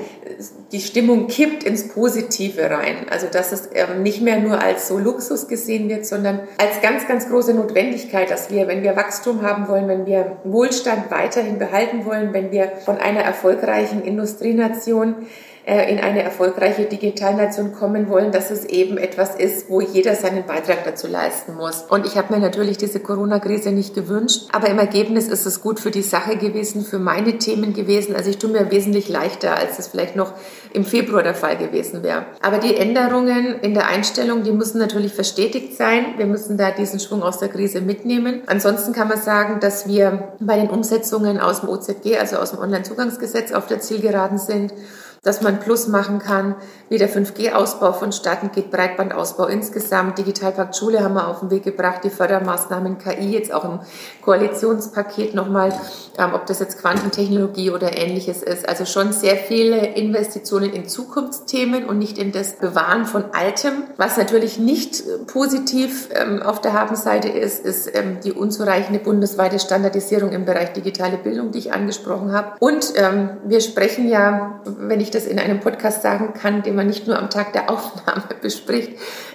die 0.71 0.81
Stimmung 0.81 1.27
kippt 1.27 1.63
ins 1.63 1.87
Positive 1.89 2.69
rein. 2.69 3.07
Also 3.09 3.27
dass 3.27 3.51
es 3.51 3.69
ähm, 3.73 4.03
nicht 4.03 4.21
mehr 4.21 4.39
nur 4.39 4.61
als 4.61 4.87
so 4.87 4.97
Luxus 4.97 5.47
gesehen 5.47 5.89
wird, 5.89 6.05
sondern 6.05 6.41
als 6.57 6.81
ganz, 6.81 7.07
ganz 7.07 7.29
große 7.29 7.53
Notwendigkeit, 7.53 8.29
dass 8.29 8.49
wir, 8.49 8.67
wenn 8.67 8.83
wir 8.83 8.95
Wachstum 8.95 9.41
haben 9.41 9.67
wollen, 9.67 9.87
wenn 9.87 10.05
wir 10.05 10.37
Wohlstand 10.43 11.11
weiterhin 11.11 11.59
behalten 11.59 12.05
wollen, 12.05 12.33
wenn 12.33 12.51
wir 12.51 12.71
von 12.85 12.97
einer 12.97 13.21
erfolgreichen 13.21 14.03
Industrienation 14.03 15.27
in 15.65 15.99
eine 15.99 16.23
erfolgreiche 16.23 16.83
Digitalnation 16.83 17.71
kommen 17.71 18.09
wollen, 18.09 18.33
dass 18.33 18.51
es 18.51 18.65
eben 18.65 18.97
etwas 18.97 19.35
ist, 19.35 19.69
wo 19.69 19.79
jeder 19.79 20.13
seinen 20.15 20.45
Beitrag 20.45 20.83
dazu 20.83 21.07
leisten 21.07 21.55
muss. 21.55 21.83
Und 21.83 22.05
ich 22.05 22.17
habe 22.17 22.33
mir 22.33 22.41
natürlich 22.41 22.77
diese 22.77 22.99
Corona-Krise 22.99 23.71
nicht 23.71 23.95
gewünscht, 23.95 24.49
aber 24.51 24.67
im 24.67 24.77
Ergebnis 24.77 25.29
ist 25.29 25.45
es 25.45 25.61
gut 25.61 25.79
für 25.79 25.91
die 25.91 26.01
Sache 26.01 26.35
gewesen, 26.35 26.83
für 26.83 26.99
meine 26.99 27.37
Themen 27.37 27.73
gewesen. 27.73 28.13
Also 28.13 28.29
ich 28.29 28.39
tue 28.39 28.49
mir 28.49 28.71
wesentlich 28.71 29.07
leichter, 29.07 29.55
als 29.55 29.79
es 29.79 29.87
vielleicht 29.87 30.17
noch 30.17 30.33
im 30.73 30.83
Februar 30.83 31.23
der 31.23 31.33
Fall 31.33 31.55
gewesen 31.55 32.03
wäre. 32.03 32.25
Aber 32.41 32.57
die 32.57 32.75
Änderungen 32.75 33.59
in 33.61 33.73
der 33.73 33.87
Einstellung, 33.87 34.43
die 34.43 34.51
müssen 34.51 34.79
natürlich 34.79 35.13
verstetigt 35.13 35.77
sein. 35.77 36.15
Wir 36.17 36.25
müssen 36.25 36.57
da 36.57 36.71
diesen 36.71 36.99
Schwung 36.99 37.23
aus 37.23 37.39
der 37.39 37.47
Krise 37.47 37.79
mitnehmen. 37.79 38.41
Ansonsten 38.47 38.91
kann 38.91 39.07
man 39.07 39.17
sagen, 39.17 39.61
dass 39.61 39.87
wir 39.87 40.33
bei 40.41 40.57
den 40.57 40.69
Umsetzungen 40.69 41.39
aus 41.39 41.61
dem 41.61 41.69
OZG, 41.69 42.17
also 42.19 42.35
aus 42.35 42.51
dem 42.51 42.59
Onlinezugangsgesetz, 42.59 43.53
auf 43.53 43.67
der 43.67 43.79
Zielgeraden 43.79 44.37
sind 44.37 44.73
dass 45.23 45.41
man 45.41 45.59
Plus 45.59 45.87
machen 45.87 46.19
kann, 46.19 46.55
wie 46.89 46.97
der 46.97 47.09
5G-Ausbau 47.09 47.93
vonstatten 47.93 48.51
geht, 48.51 48.69
Breitbandausbau 48.69 49.45
insgesamt, 49.45 50.17
Digitalpakt 50.17 50.75
Schule 50.75 51.01
haben 51.01 51.13
wir 51.13 51.29
auf 51.29 51.39
den 51.39 51.49
Weg 51.49 51.63
gebracht, 51.63 52.03
die 52.03 52.09
Fördermaßnahmen 52.09 52.97
KI 52.97 53.31
jetzt 53.31 53.53
auch 53.53 53.63
im 53.63 53.79
Koalitionspaket 54.21 55.33
nochmal, 55.33 55.73
ähm, 56.17 56.33
ob 56.33 56.45
das 56.45 56.59
jetzt 56.59 56.79
Quantentechnologie 56.79 57.71
oder 57.71 57.97
ähnliches 57.97 58.43
ist. 58.43 58.67
Also 58.67 58.85
schon 58.85 59.13
sehr 59.13 59.37
viele 59.37 59.95
Investitionen 59.95 60.73
in 60.73 60.87
Zukunftsthemen 60.87 61.85
und 61.85 61.99
nicht 61.99 62.17
in 62.17 62.33
das 62.33 62.57
Bewahren 62.57 63.05
von 63.05 63.25
Altem. 63.33 63.83
Was 63.95 64.17
natürlich 64.17 64.59
nicht 64.59 64.99
äh, 64.99 65.19
positiv 65.25 66.09
ähm, 66.13 66.43
auf 66.43 66.59
der 66.59 66.73
Habenseite 66.73 67.29
ist, 67.29 67.65
ist 67.65 67.89
ähm, 67.95 68.17
die 68.23 68.33
unzureichende 68.33 68.99
bundesweite 68.99 69.57
Standardisierung 69.59 70.33
im 70.33 70.43
Bereich 70.43 70.73
digitale 70.73 71.17
Bildung, 71.17 71.51
die 71.51 71.59
ich 71.59 71.73
angesprochen 71.73 72.33
habe. 72.33 72.57
Und 72.59 72.93
ähm, 72.97 73.29
wir 73.45 73.61
sprechen 73.61 74.09
ja, 74.09 74.59
wenn 74.65 74.99
ich 74.99 75.12
das 75.13 75.25
in 75.25 75.39
einem 75.39 75.59
Podcast 75.59 76.01
sagen 76.01 76.33
kann, 76.33 76.63
den 76.63 76.75
man 76.75 76.87
nicht 76.87 77.07
nur 77.07 77.17
am 77.17 77.29
Tag 77.29 77.53
der 77.53 77.69
Aufnahme 77.69 78.23
bespricht. 78.41 78.91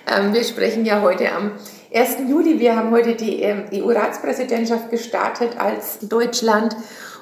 Ähm, 0.06 0.32
wir 0.34 0.44
sprechen 0.44 0.84
ja 0.84 1.02
heute 1.02 1.32
am 1.32 1.52
1. 1.94 2.18
Juli. 2.28 2.60
Wir 2.60 2.76
haben 2.76 2.90
heute 2.90 3.14
die 3.14 3.40
ähm, 3.42 3.64
EU-Ratspräsidentschaft 3.72 4.90
gestartet 4.90 5.58
als 5.58 6.00
Deutschland 6.00 6.76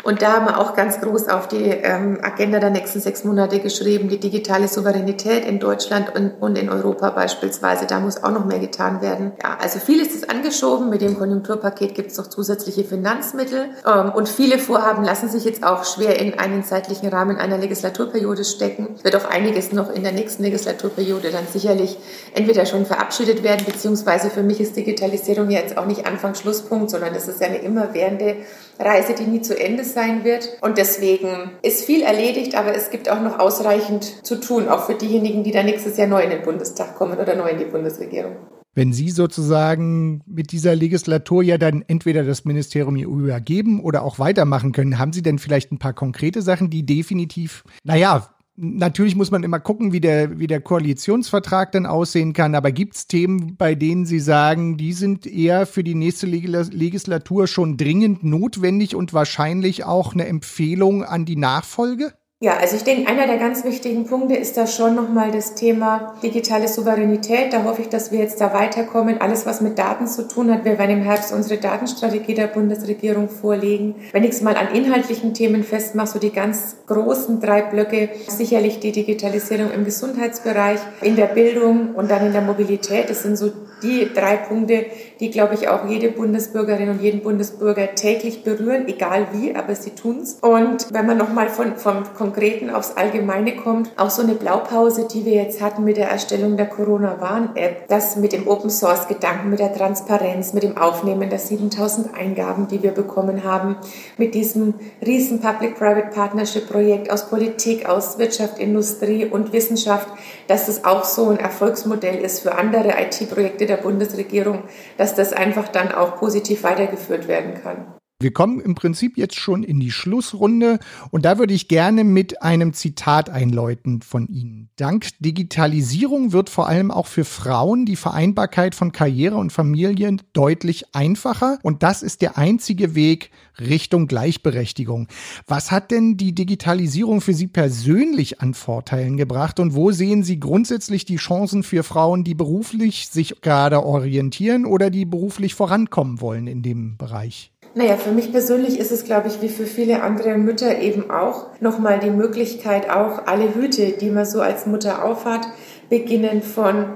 und 0.07 0.23
da 0.23 0.35
haben 0.35 0.47
wir 0.47 0.61
auch 0.61 0.77
ganz 0.77 1.01
groß 1.01 1.29
auf 1.29 1.49
die 1.49 1.65
ähm, 1.65 2.21
Agenda 2.23 2.61
der 2.61 2.71
nächsten 2.71 3.01
sechs 3.01 3.25
Monate 3.25 3.59
geschrieben, 3.59 4.09
die 4.09 4.21
digitale 4.21 4.69
Souveränität 4.69 5.45
in 5.45 5.59
Deutschland 5.59 6.15
und, 6.15 6.31
und 6.41 6.57
in 6.57 6.69
Europa 6.69 7.11
beispielsweise. 7.11 7.87
Da 7.87 7.99
muss 7.99 8.23
auch 8.23 8.31
noch 8.31 8.45
mehr 8.45 8.61
getan 8.61 9.03
werden. 9.03 9.33
Ja, 9.43 9.59
also 9.61 9.81
vieles 9.81 10.15
ist 10.15 10.31
angeschoben. 10.31 10.91
Mit 10.91 11.01
dem 11.01 11.19
Konjunkturpaket 11.19 11.97
gibt 11.97 12.13
es 12.13 12.19
noch 12.19 12.29
zusätzliche 12.29 12.85
Finanzmittel. 12.85 13.71
Ähm, 13.85 14.13
und 14.15 14.29
viele 14.29 14.59
Vorhaben 14.59 15.03
lassen 15.03 15.29
sich 15.29 15.45
jetzt 15.45 15.65
auch 15.65 15.85
schwer 15.85 16.21
in 16.21 16.39
einen 16.39 16.63
zeitlichen 16.63 17.09
Rahmen 17.09 17.37
einer 17.37 17.59
Legislaturperiode 17.59 18.45
stecken. 18.45 18.95
Wird 19.03 19.17
auch 19.17 19.29
einiges 19.29 19.73
noch 19.73 19.93
in 19.93 20.05
der 20.05 20.13
nächsten 20.13 20.45
Legislaturperiode 20.45 21.33
dann 21.33 21.49
sicherlich 21.53 21.99
entweder 22.33 22.65
schon 22.65 22.87
verabschiedet 22.87 23.43
werden, 23.43 23.67
beziehungsweise 23.67 24.31
für 24.31 24.45
mich 24.45 24.61
ist 24.61 24.77
Digitalisierung 24.77 25.51
jetzt 25.51 25.77
auch 25.77 25.87
nicht 25.87 26.07
Anfang 26.07 26.37
Schlusspunkt, 26.37 26.91
sondern 26.91 27.13
es 27.15 27.27
ist 27.27 27.43
eine 27.43 27.59
immerwährende 27.59 28.37
Reise, 28.79 29.15
die 29.15 29.25
nie 29.25 29.41
zu 29.41 29.59
Ende 29.59 29.85
sein 29.97 30.23
wird. 30.23 30.59
Und 30.61 30.79
deswegen 30.79 31.51
ist 31.63 31.85
viel 31.85 32.03
erledigt, 32.03 32.55
aber 32.55 32.77
es 32.77 32.91
gibt 32.91 33.11
auch 33.11 33.21
noch 33.21 33.41
ausreichend 33.41 34.25
zu 34.25 34.37
tun, 34.37 34.69
auch 34.69 34.87
für 34.87 34.95
diejenigen, 34.95 35.43
die 35.43 35.51
da 35.51 35.65
nächstes 35.65 35.97
Jahr 35.97 36.07
neu 36.07 36.23
in 36.23 36.31
den 36.31 36.43
Bundestag 36.43 36.95
kommen 36.95 37.19
oder 37.19 37.35
neu 37.35 37.49
in 37.49 37.59
die 37.59 37.65
Bundesregierung. 37.65 38.37
Wenn 38.77 38.93
Sie 38.93 39.09
sozusagen 39.09 40.21
mit 40.27 40.53
dieser 40.53 40.77
Legislatur 40.77 41.43
ja 41.43 41.57
dann 41.57 41.83
entweder 41.89 42.25
das 42.25 42.45
Ministerium 42.45 42.97
übergeben 42.97 43.81
oder 43.81 44.03
auch 44.03 44.19
weitermachen 44.19 44.73
können, 44.73 44.99
haben 44.99 45.15
Sie 45.15 45.23
denn 45.23 45.39
vielleicht 45.39 45.73
ein 45.73 45.79
paar 45.79 45.95
konkrete 45.95 46.43
Sachen, 46.43 46.69
die 46.69 46.85
definitiv, 46.85 47.65
naja, 47.85 48.29
Natürlich 48.59 49.17
muss 49.17 49.31
man 49.31 49.43
immer 49.43 49.61
gucken, 49.61 49.93
wie 49.93 50.01
der, 50.01 50.39
wie 50.39 50.47
der 50.47 50.63
Koalitionsvertrag 50.63 51.73
dann 51.73 51.85
aussehen 51.85 52.33
kann. 52.33 52.55
Aber 52.55 52.73
gibt 52.73 52.97
es 52.97 53.07
Themen, 53.07 53.57
bei 53.57 53.75
denen 53.75 54.07
Sie 54.07 54.19
sagen, 54.19 54.79
die 54.79 54.95
sind 54.95 55.27
eher 55.27 55.67
für 55.67 55.85
die 55.85 55.95
nächste 55.95 56.27
Legislatur 56.27 57.49
schon 57.49 57.77
dringend 57.77 58.25
notwendig 58.25 58.95
und 58.95 59.13
wahrscheinlich 59.13 59.85
auch 59.85 60.15
eine 60.15 60.27
Empfehlung 60.27 61.05
an 61.05 61.27
die 61.27 61.37
Nachfolge? 61.37 62.15
Ja, 62.39 62.59
also 62.59 62.77
ich 62.77 62.85
denke, 62.85 63.09
einer 63.09 63.27
der 63.27 63.39
ganz 63.39 63.65
wichtigen 63.65 64.05
Punkte 64.05 64.37
ist 64.37 64.59
da 64.59 64.67
schon 64.67 64.95
nochmal 64.95 65.31
das 65.31 65.55
Thema 65.55 66.17
digitale 66.23 66.69
Souveränität. 66.69 67.55
Da 67.55 67.65
hoffe 67.65 67.81
ich, 67.81 67.89
dass 67.89 68.13
wir 68.13 68.19
jetzt 68.19 68.43
da 68.43 68.53
weiterkommen. 68.53 69.23
Alles, 69.23 69.47
was 69.47 69.63
mit 69.63 69.79
Daten 69.79 70.07
zu 70.07 70.29
tun 70.29 70.53
hat, 70.53 70.67
wir 70.67 70.79
werden 70.79 70.99
im 70.99 71.03
Herbst 71.03 71.33
unsere 71.33 71.59
Datenstrategie 71.59 72.35
der 72.35 72.49
Bundesregierung 72.49 73.31
vorlegen. 73.31 73.95
Wenn 74.13 74.23
ich 74.25 74.33
es 74.33 74.43
mal 74.43 74.55
an 74.55 74.75
inhaltlichen 74.75 75.33
Themen 75.33 75.65
festmache, 75.65 76.09
so 76.09 76.19
die 76.19 76.31
ganz 76.31 76.77
großen 76.87 77.41
drei 77.41 77.63
Blöcke, 77.63 78.11
sicherlich 78.29 78.81
die 78.81 78.93
Digitalisierung 78.93 79.71
im 79.73 79.87
Gesundheitsbereich, 79.87 80.81
in 81.01 81.17
der 81.17 81.29
Bildung 81.29 81.95
und 81.95 82.11
dann 82.11 82.27
in 82.27 82.35
der 82.35 82.43
Mobilität. 82.43 83.09
Das 83.09 83.23
sind 83.23 83.39
so 83.39 83.51
die 83.83 84.11
drei 84.13 84.37
Punkte, 84.37 84.87
die, 85.21 85.31
glaube 85.31 85.55
ich, 85.55 85.69
auch 85.69 85.89
jede 85.89 86.09
Bundesbürgerin 86.11 86.89
und 86.89 87.03
jeden 87.03 87.23
Bundesbürger 87.23 87.95
täglich 87.95 88.43
berühren, 88.43 88.89
egal 88.89 89.29
wie, 89.33 89.55
aber 89.55 89.75
sie 89.75 89.91
tun's. 89.91 90.39
Und 90.41 90.93
wenn 90.93 91.07
man 91.07 91.17
nochmal 91.17 91.49
von, 91.49 91.77
vom 91.77 92.05
Konkreten 92.27 92.71
aufs 92.71 92.97
Allgemeine 92.97 93.55
kommt, 93.55 93.93
auch 93.97 94.11
so 94.11 94.21
eine 94.21 94.35
Blaupause, 94.35 95.07
die 95.07 95.25
wir 95.25 95.35
jetzt 95.35 95.63
hatten 95.63 95.85
mit 95.85 95.97
der 95.97 96.11
Erstellung 96.11 96.57
der 96.57 96.67
Corona-Warn-App, 96.67 97.87
das 97.87 98.17
mit 98.17 98.33
dem 98.33 98.49
Open-Source-Gedanken, 98.49 99.49
mit 99.49 99.61
der 99.61 99.73
Transparenz, 99.73 100.53
mit 100.53 100.65
dem 100.65 100.77
Aufnehmen 100.77 101.31
der 101.31 101.39
7000 101.39 102.17
Eingaben, 102.19 102.67
die 102.67 102.83
wir 102.83 102.91
bekommen 102.91 103.45
haben, 103.45 103.77
mit 104.19 104.35
diesem 104.35 104.75
riesen 105.07 105.41
Public-Private-Partnership-Projekt 105.41 107.13
aus 107.13 107.29
Politik, 107.31 107.89
aus 107.89 108.19
Wirtschaft, 108.19 108.59
Industrie 108.59 109.27
und 109.27 109.53
Wissenschaft, 109.53 110.09
dass 110.49 110.67
es 110.67 110.85
auch 110.85 111.05
so 111.05 111.29
ein 111.29 111.39
Erfolgsmodell 111.39 112.25
ist 112.25 112.41
für 112.41 112.57
andere 112.57 112.95
IT-Projekte 113.01 113.67
der 113.67 113.77
Bundesregierung, 113.77 114.65
dass 114.99 115.15
das 115.15 115.33
einfach 115.33 115.69
dann 115.69 115.93
auch 115.93 116.17
positiv 116.17 116.65
weitergeführt 116.65 117.29
werden 117.29 117.55
kann. 117.63 117.95
Wir 118.19 118.33
kommen 118.33 118.61
im 118.61 118.75
Prinzip 118.75 119.19
jetzt 119.19 119.35
schon 119.35 119.63
in 119.63 119.79
die 119.79 119.91
Schlussrunde 119.91 120.79
und 121.11 121.27
da 121.27 121.39
würde 121.39 121.53
ich 121.53 121.69
gerne 121.69 122.03
mit 122.03 122.41
einem 122.41 122.73
Zitat 122.73 123.29
einläuten 123.29 124.01
von 124.01 124.27
Ihnen. 124.29 124.71
Dank 124.77 125.09
Digitalisierung 125.19 126.33
wird 126.33 126.49
vor 126.49 126.67
allem 126.67 126.91
auch 126.91 127.09
für 127.09 127.27
Frauen 127.27 127.85
die 127.85 127.95
Vereinbarkeit 127.95 128.75
von 128.75 128.91
Karriere 128.91 129.37
und 129.37 129.53
Familien 129.53 130.23
deutlich 130.33 130.95
einfacher 130.95 131.59
und 131.63 131.83
das 131.83 132.03
ist 132.03 132.23
der 132.23 132.39
einzige 132.39 132.95
Weg 132.95 133.33
Richtung 133.61 134.07
Gleichberechtigung. 134.07 135.09
Was 135.47 135.71
hat 135.71 135.91
denn 135.91 136.17
die 136.17 136.35
Digitalisierung 136.35 137.21
für 137.21 137.35
Sie 137.35 137.49
persönlich 137.49 138.41
an 138.41 138.55
Vorteilen 138.55 139.19
gebracht 139.19 139.61
und 139.61 139.75
wo 139.75 139.91
sehen 139.91 140.23
Sie 140.23 140.41
grundsätzlich 140.41 141.05
die 141.05 141.17
Chancen 141.17 141.63
für 141.63 141.83
Frauen, 141.83 142.25
die 142.25 142.35
beruflich 142.35 143.09
sich 143.09 143.43
gerade 143.43 143.83
orientieren 143.85 144.65
oder 144.65 144.89
die 144.89 145.05
beruflich 145.05 145.55
vorankommen 145.55 146.23
wollen 146.23 146.47
in 146.47 146.63
dem 146.63 146.97
Bereich? 146.97 147.53
Naja, 147.79 147.99
für 147.99 148.11
mich 148.11 148.33
persönlich 148.33 148.81
ist 148.81 148.91
es, 148.91 149.05
glaube 149.05 149.29
ich, 149.29 149.43
wie 149.43 149.51
für 149.51 149.67
viele 149.67 150.03
andere 150.03 150.39
Mütter 150.39 150.79
eben 150.81 151.11
auch 151.11 151.49
nochmal 151.61 151.99
die 151.99 152.09
Möglichkeit, 152.09 152.89
auch 152.89 153.27
alle 153.27 153.55
Hüte, 153.55 153.89
die 153.89 154.09
man 154.09 154.25
so 154.25 154.41
als 154.41 154.65
Mutter 154.65 155.05
aufhat, 155.05 155.47
beginnend 155.91 156.43
von 156.43 156.95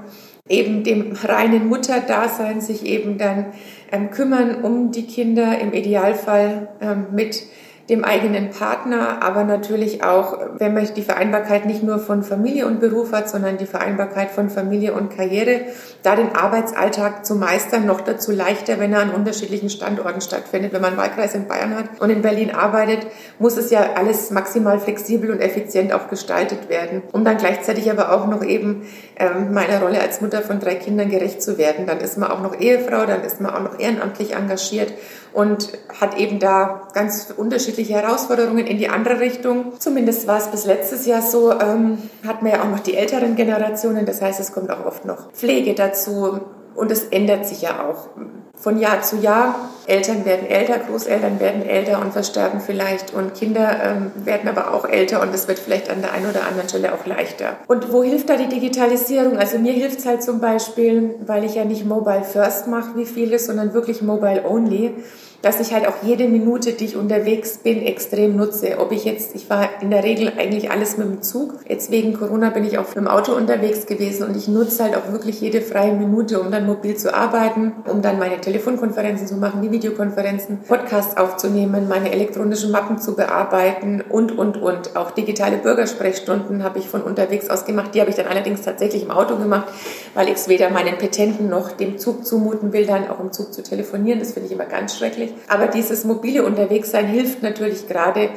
eben 0.49 0.83
dem 0.83 1.11
reinen 1.11 1.67
Mutterdasein, 1.67 2.61
sich 2.61 2.83
eben 2.83 3.19
dann 3.19 3.53
ähm, 3.91 4.09
kümmern 4.09 4.63
um 4.63 4.91
die 4.91 5.05
Kinder, 5.05 5.59
im 5.59 5.71
Idealfall 5.71 6.69
ähm, 6.81 7.09
mit 7.11 7.43
dem 7.91 8.05
eigenen 8.05 8.51
Partner, 8.51 9.21
aber 9.21 9.43
natürlich 9.43 10.01
auch, 10.01 10.39
wenn 10.57 10.73
man 10.73 10.87
die 10.93 11.01
Vereinbarkeit 11.01 11.65
nicht 11.65 11.83
nur 11.83 11.99
von 11.99 12.23
Familie 12.23 12.65
und 12.65 12.79
Beruf 12.79 13.11
hat, 13.11 13.29
sondern 13.29 13.57
die 13.57 13.65
Vereinbarkeit 13.65 14.31
von 14.31 14.49
Familie 14.49 14.93
und 14.93 15.13
Karriere, 15.13 15.65
da 16.01 16.15
den 16.15 16.33
Arbeitsalltag 16.33 17.25
zu 17.25 17.35
meistern, 17.35 17.85
noch 17.85 17.99
dazu 17.99 18.31
leichter, 18.31 18.79
wenn 18.79 18.93
er 18.93 19.01
an 19.01 19.09
unterschiedlichen 19.09 19.69
Standorten 19.69 20.21
stattfindet. 20.21 20.71
Wenn 20.71 20.79
man 20.79 20.91
einen 20.91 21.01
Wahlkreis 21.01 21.35
in 21.35 21.49
Bayern 21.49 21.75
hat 21.75 21.99
und 21.99 22.09
in 22.09 22.21
Berlin 22.21 22.51
arbeitet, 22.51 23.07
muss 23.39 23.57
es 23.57 23.69
ja 23.71 23.81
alles 23.95 24.31
maximal 24.31 24.79
flexibel 24.79 25.29
und 25.29 25.41
effizient 25.41 25.91
auch 25.91 26.07
gestaltet 26.07 26.69
werden, 26.69 27.01
um 27.11 27.25
dann 27.25 27.35
gleichzeitig 27.35 27.91
aber 27.91 28.13
auch 28.13 28.25
noch 28.25 28.41
eben 28.41 28.83
ähm, 29.17 29.53
meiner 29.53 29.81
Rolle 29.81 29.99
als 29.99 30.21
Mutter 30.21 30.41
von 30.41 30.61
drei 30.61 30.75
Kindern 30.75 31.09
gerecht 31.09 31.43
zu 31.43 31.57
werden. 31.57 31.87
Dann 31.87 31.99
ist 31.99 32.17
man 32.17 32.31
auch 32.31 32.41
noch 32.41 32.57
Ehefrau, 32.57 33.05
dann 33.05 33.21
ist 33.21 33.41
man 33.41 33.53
auch 33.53 33.63
noch 33.63 33.79
ehrenamtlich 33.79 34.33
engagiert 34.33 34.93
und 35.33 35.69
hat 35.99 36.17
eben 36.17 36.39
da 36.39 36.87
ganz 36.93 37.33
unterschiedliche 37.35 37.93
Herausforderungen 37.93 38.65
in 38.65 38.77
die 38.77 38.89
andere 38.89 39.19
Richtung. 39.19 39.73
Zumindest 39.79 40.27
war 40.27 40.37
es 40.37 40.47
bis 40.47 40.65
letztes 40.65 41.05
Jahr 41.05 41.21
so, 41.21 41.51
ähm, 41.51 41.97
hat 42.25 42.41
man 42.41 42.51
ja 42.51 42.61
auch 42.61 42.69
noch 42.69 42.79
die 42.79 42.95
älteren 42.95 43.35
Generationen, 43.35 44.05
das 44.05 44.21
heißt, 44.21 44.39
es 44.39 44.53
kommt 44.53 44.69
auch 44.71 44.85
oft 44.85 45.05
noch 45.05 45.31
Pflege 45.31 45.73
dazu 45.73 46.41
und 46.75 46.91
es 46.91 47.03
ändert 47.05 47.45
sich 47.45 47.61
ja 47.61 47.85
auch 47.85 48.07
von 48.55 48.79
Jahr 48.79 49.01
zu 49.01 49.17
Jahr. 49.17 49.55
Eltern 49.87 50.23
werden 50.25 50.47
älter, 50.47 50.77
Großeltern 50.77 51.39
werden 51.39 51.67
älter 51.67 51.99
und 51.99 52.13
versterben 52.13 52.61
vielleicht 52.61 53.13
und 53.13 53.33
Kinder 53.33 53.79
ähm, 53.83 54.11
werden 54.23 54.47
aber 54.47 54.73
auch 54.73 54.85
älter 54.85 55.21
und 55.21 55.33
es 55.33 55.47
wird 55.47 55.57
vielleicht 55.57 55.89
an 55.89 56.01
der 56.01 56.13
einen 56.13 56.29
oder 56.29 56.45
anderen 56.45 56.69
Stelle 56.69 56.93
auch 56.93 57.05
leichter. 57.05 57.57
Und 57.67 57.91
wo 57.91 58.03
hilft 58.03 58.29
da 58.29 58.37
die 58.37 58.47
Digitalisierung? 58.47 59.37
Also 59.37 59.57
mir 59.57 59.73
hilft 59.73 59.99
es 59.99 60.05
halt 60.05 60.21
zum 60.21 60.39
Beispiel, 60.39 61.15
weil 61.25 61.43
ich 61.43 61.55
ja 61.55 61.65
nicht 61.65 61.85
Mobile 61.85 62.23
First 62.23 62.67
mache 62.67 62.95
wie 62.95 63.05
viele, 63.05 63.39
sondern 63.39 63.73
wirklich 63.73 64.01
Mobile 64.01 64.43
Only 64.45 64.93
dass 65.41 65.59
ich 65.59 65.73
halt 65.73 65.87
auch 65.87 66.03
jede 66.03 66.27
Minute, 66.27 66.73
die 66.73 66.85
ich 66.85 66.95
unterwegs 66.95 67.57
bin, 67.57 67.81
extrem 67.83 68.35
nutze. 68.35 68.77
Ob 68.79 68.91
ich 68.91 69.05
jetzt, 69.05 69.35
ich 69.35 69.49
war 69.49 69.69
in 69.81 69.89
der 69.89 70.03
Regel 70.03 70.31
eigentlich 70.37 70.71
alles 70.71 70.97
mit 70.97 71.07
dem 71.07 71.21
Zug. 71.21 71.55
Jetzt 71.67 71.91
wegen 71.91 72.13
Corona 72.13 72.49
bin 72.49 72.63
ich 72.63 72.77
auch 72.77 72.87
mit 72.87 72.97
dem 72.97 73.07
Auto 73.07 73.33
unterwegs 73.33 73.85
gewesen 73.85 74.27
und 74.27 74.37
ich 74.37 74.47
nutze 74.47 74.83
halt 74.83 74.95
auch 74.95 75.11
wirklich 75.11 75.41
jede 75.41 75.61
freie 75.61 75.93
Minute, 75.93 76.39
um 76.39 76.51
dann 76.51 76.65
mobil 76.65 76.95
zu 76.95 77.13
arbeiten, 77.13 77.73
um 77.87 78.01
dann 78.01 78.19
meine 78.19 78.39
Telefonkonferenzen 78.39 79.27
zu 79.27 79.35
machen, 79.35 79.61
die 79.61 79.71
Videokonferenzen, 79.71 80.59
Podcasts 80.67 81.17
aufzunehmen, 81.17 81.87
meine 81.87 82.11
elektronischen 82.11 82.71
Mappen 82.71 82.99
zu 82.99 83.15
bearbeiten 83.15 84.03
und, 84.07 84.37
und, 84.37 84.61
und. 84.61 84.95
Auch 84.95 85.11
digitale 85.11 85.57
Bürgersprechstunden 85.57 86.63
habe 86.63 86.79
ich 86.79 86.87
von 86.87 87.01
unterwegs 87.01 87.49
aus 87.49 87.65
gemacht. 87.65 87.95
Die 87.95 88.01
habe 88.01 88.09
ich 88.09 88.15
dann 88.15 88.27
allerdings 88.27 88.61
tatsächlich 88.61 89.03
im 89.03 89.11
Auto 89.11 89.37
gemacht, 89.37 89.67
weil 90.13 90.27
ich 90.27 90.35
es 90.35 90.47
weder 90.47 90.69
meinen 90.69 90.97
Petenten 90.97 91.49
noch 91.49 91.71
dem 91.71 91.97
Zug 91.97 92.25
zumuten 92.25 92.73
will, 92.73 92.85
dann 92.85 93.09
auch 93.09 93.19
im 93.19 93.31
Zug 93.31 93.53
zu 93.53 93.63
telefonieren. 93.63 94.19
Das 94.19 94.33
finde 94.33 94.47
ich 94.47 94.53
immer 94.53 94.65
ganz 94.65 94.97
schrecklich. 94.97 95.30
Aber 95.47 95.67
dieses 95.67 96.03
mobile 96.05 96.43
Unterwegssein 96.43 97.07
hilft 97.07 97.43
natürlich 97.43 97.87
gerade 97.87 98.29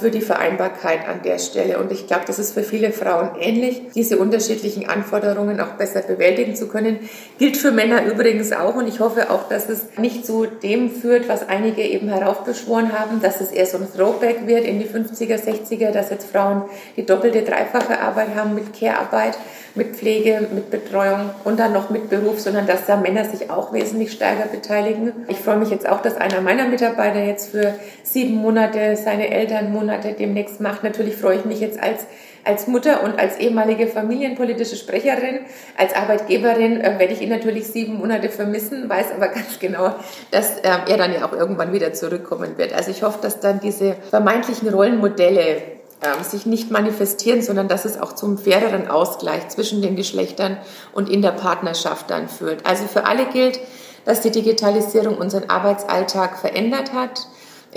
für 0.00 0.10
die 0.10 0.22
Vereinbarkeit 0.22 1.06
an 1.06 1.20
der 1.22 1.38
Stelle. 1.38 1.78
Und 1.78 1.92
ich 1.92 2.06
glaube, 2.06 2.22
das 2.26 2.38
ist 2.38 2.54
für 2.54 2.62
viele 2.62 2.90
Frauen 2.90 3.32
ähnlich, 3.38 3.82
diese 3.94 4.18
unterschiedlichen 4.18 4.88
Anforderungen 4.88 5.60
auch 5.60 5.72
besser 5.72 6.00
bewältigen 6.00 6.56
zu 6.56 6.68
können. 6.68 6.98
Gilt 7.38 7.58
für 7.58 7.70
Männer 7.70 8.06
übrigens 8.06 8.52
auch. 8.52 8.76
Und 8.76 8.88
ich 8.88 9.00
hoffe 9.00 9.30
auch, 9.30 9.48
dass 9.48 9.68
es 9.68 9.98
nicht 9.98 10.24
zu 10.24 10.46
dem 10.46 10.90
führt, 10.90 11.28
was 11.28 11.46
einige 11.46 11.82
eben 11.82 12.08
heraufbeschworen 12.08 12.98
haben, 12.98 13.20
dass 13.20 13.42
es 13.42 13.50
eher 13.50 13.66
so 13.66 13.76
ein 13.76 13.86
Throwback 13.94 14.46
wird 14.46 14.64
in 14.64 14.78
die 14.78 14.86
50er, 14.86 15.36
60er, 15.36 15.90
dass 15.90 16.08
jetzt 16.08 16.30
Frauen 16.30 16.62
die 16.96 17.04
doppelte, 17.04 17.42
dreifache 17.42 18.00
Arbeit 18.00 18.34
haben 18.34 18.54
mit 18.54 18.72
Care-Arbeit 18.72 19.36
mit 19.78 19.96
Pflege, 19.96 20.46
mit 20.52 20.70
Betreuung 20.70 21.30
und 21.44 21.58
dann 21.58 21.72
noch 21.72 21.88
mit 21.88 22.10
Beruf, 22.10 22.40
sondern 22.40 22.66
dass 22.66 22.84
da 22.86 22.96
Männer 22.96 23.24
sich 23.24 23.50
auch 23.50 23.72
wesentlich 23.72 24.12
stärker 24.12 24.48
beteiligen. 24.48 25.12
Ich 25.28 25.38
freue 25.38 25.56
mich 25.56 25.70
jetzt 25.70 25.88
auch, 25.88 26.02
dass 26.02 26.16
einer 26.16 26.40
meiner 26.40 26.66
Mitarbeiter 26.68 27.24
jetzt 27.24 27.50
für 27.50 27.74
sieben 28.02 28.34
Monate 28.34 28.96
seine 28.96 29.30
Elternmonate 29.58 30.12
demnächst 30.12 30.60
macht. 30.60 30.84
Natürlich 30.84 31.16
freue 31.16 31.38
ich 31.38 31.44
mich 31.44 31.60
jetzt 31.60 31.80
als 31.82 32.06
als 32.44 32.66
Mutter 32.66 33.02
und 33.02 33.18
als 33.18 33.36
ehemalige 33.36 33.88
familienpolitische 33.88 34.76
Sprecherin, 34.76 35.40
als 35.76 35.92
Arbeitgeberin 35.92 36.80
äh, 36.80 36.98
werde 36.98 37.12
ich 37.12 37.20
ihn 37.20 37.28
natürlich 37.28 37.66
sieben 37.66 37.98
Monate 37.98 38.30
vermissen, 38.30 38.88
weiß 38.88 39.06
aber 39.14 39.28
ganz 39.28 39.58
genau, 39.58 39.94
dass 40.30 40.56
äh, 40.58 40.70
er 40.88 40.96
dann 40.96 41.12
ja 41.12 41.26
auch 41.26 41.32
irgendwann 41.32 41.74
wieder 41.74 41.92
zurückkommen 41.92 42.56
wird. 42.56 42.72
Also 42.72 42.90
ich 42.90 43.02
hoffe, 43.02 43.18
dass 43.20 43.40
dann 43.40 43.60
diese 43.60 43.96
vermeintlichen 44.08 44.70
Rollenmodelle 44.70 45.56
ähm, 46.00 46.24
sich 46.24 46.46
nicht 46.46 46.70
manifestieren, 46.70 47.42
sondern 47.42 47.68
dass 47.68 47.84
es 47.84 48.00
auch 48.00 48.14
zum 48.14 48.38
faireren 48.38 48.88
Ausgleich 48.88 49.48
zwischen 49.48 49.82
den 49.82 49.94
Geschlechtern 49.94 50.56
und 50.94 51.10
in 51.10 51.20
der 51.20 51.32
Partnerschaft 51.32 52.08
dann 52.08 52.30
führt. 52.30 52.64
Also 52.64 52.86
für 52.86 53.04
alle 53.04 53.26
gilt, 53.26 53.60
dass 54.06 54.22
die 54.22 54.30
Digitalisierung 54.30 55.18
unseren 55.18 55.50
Arbeitsalltag 55.50 56.38
verändert 56.38 56.94
hat 56.94 57.26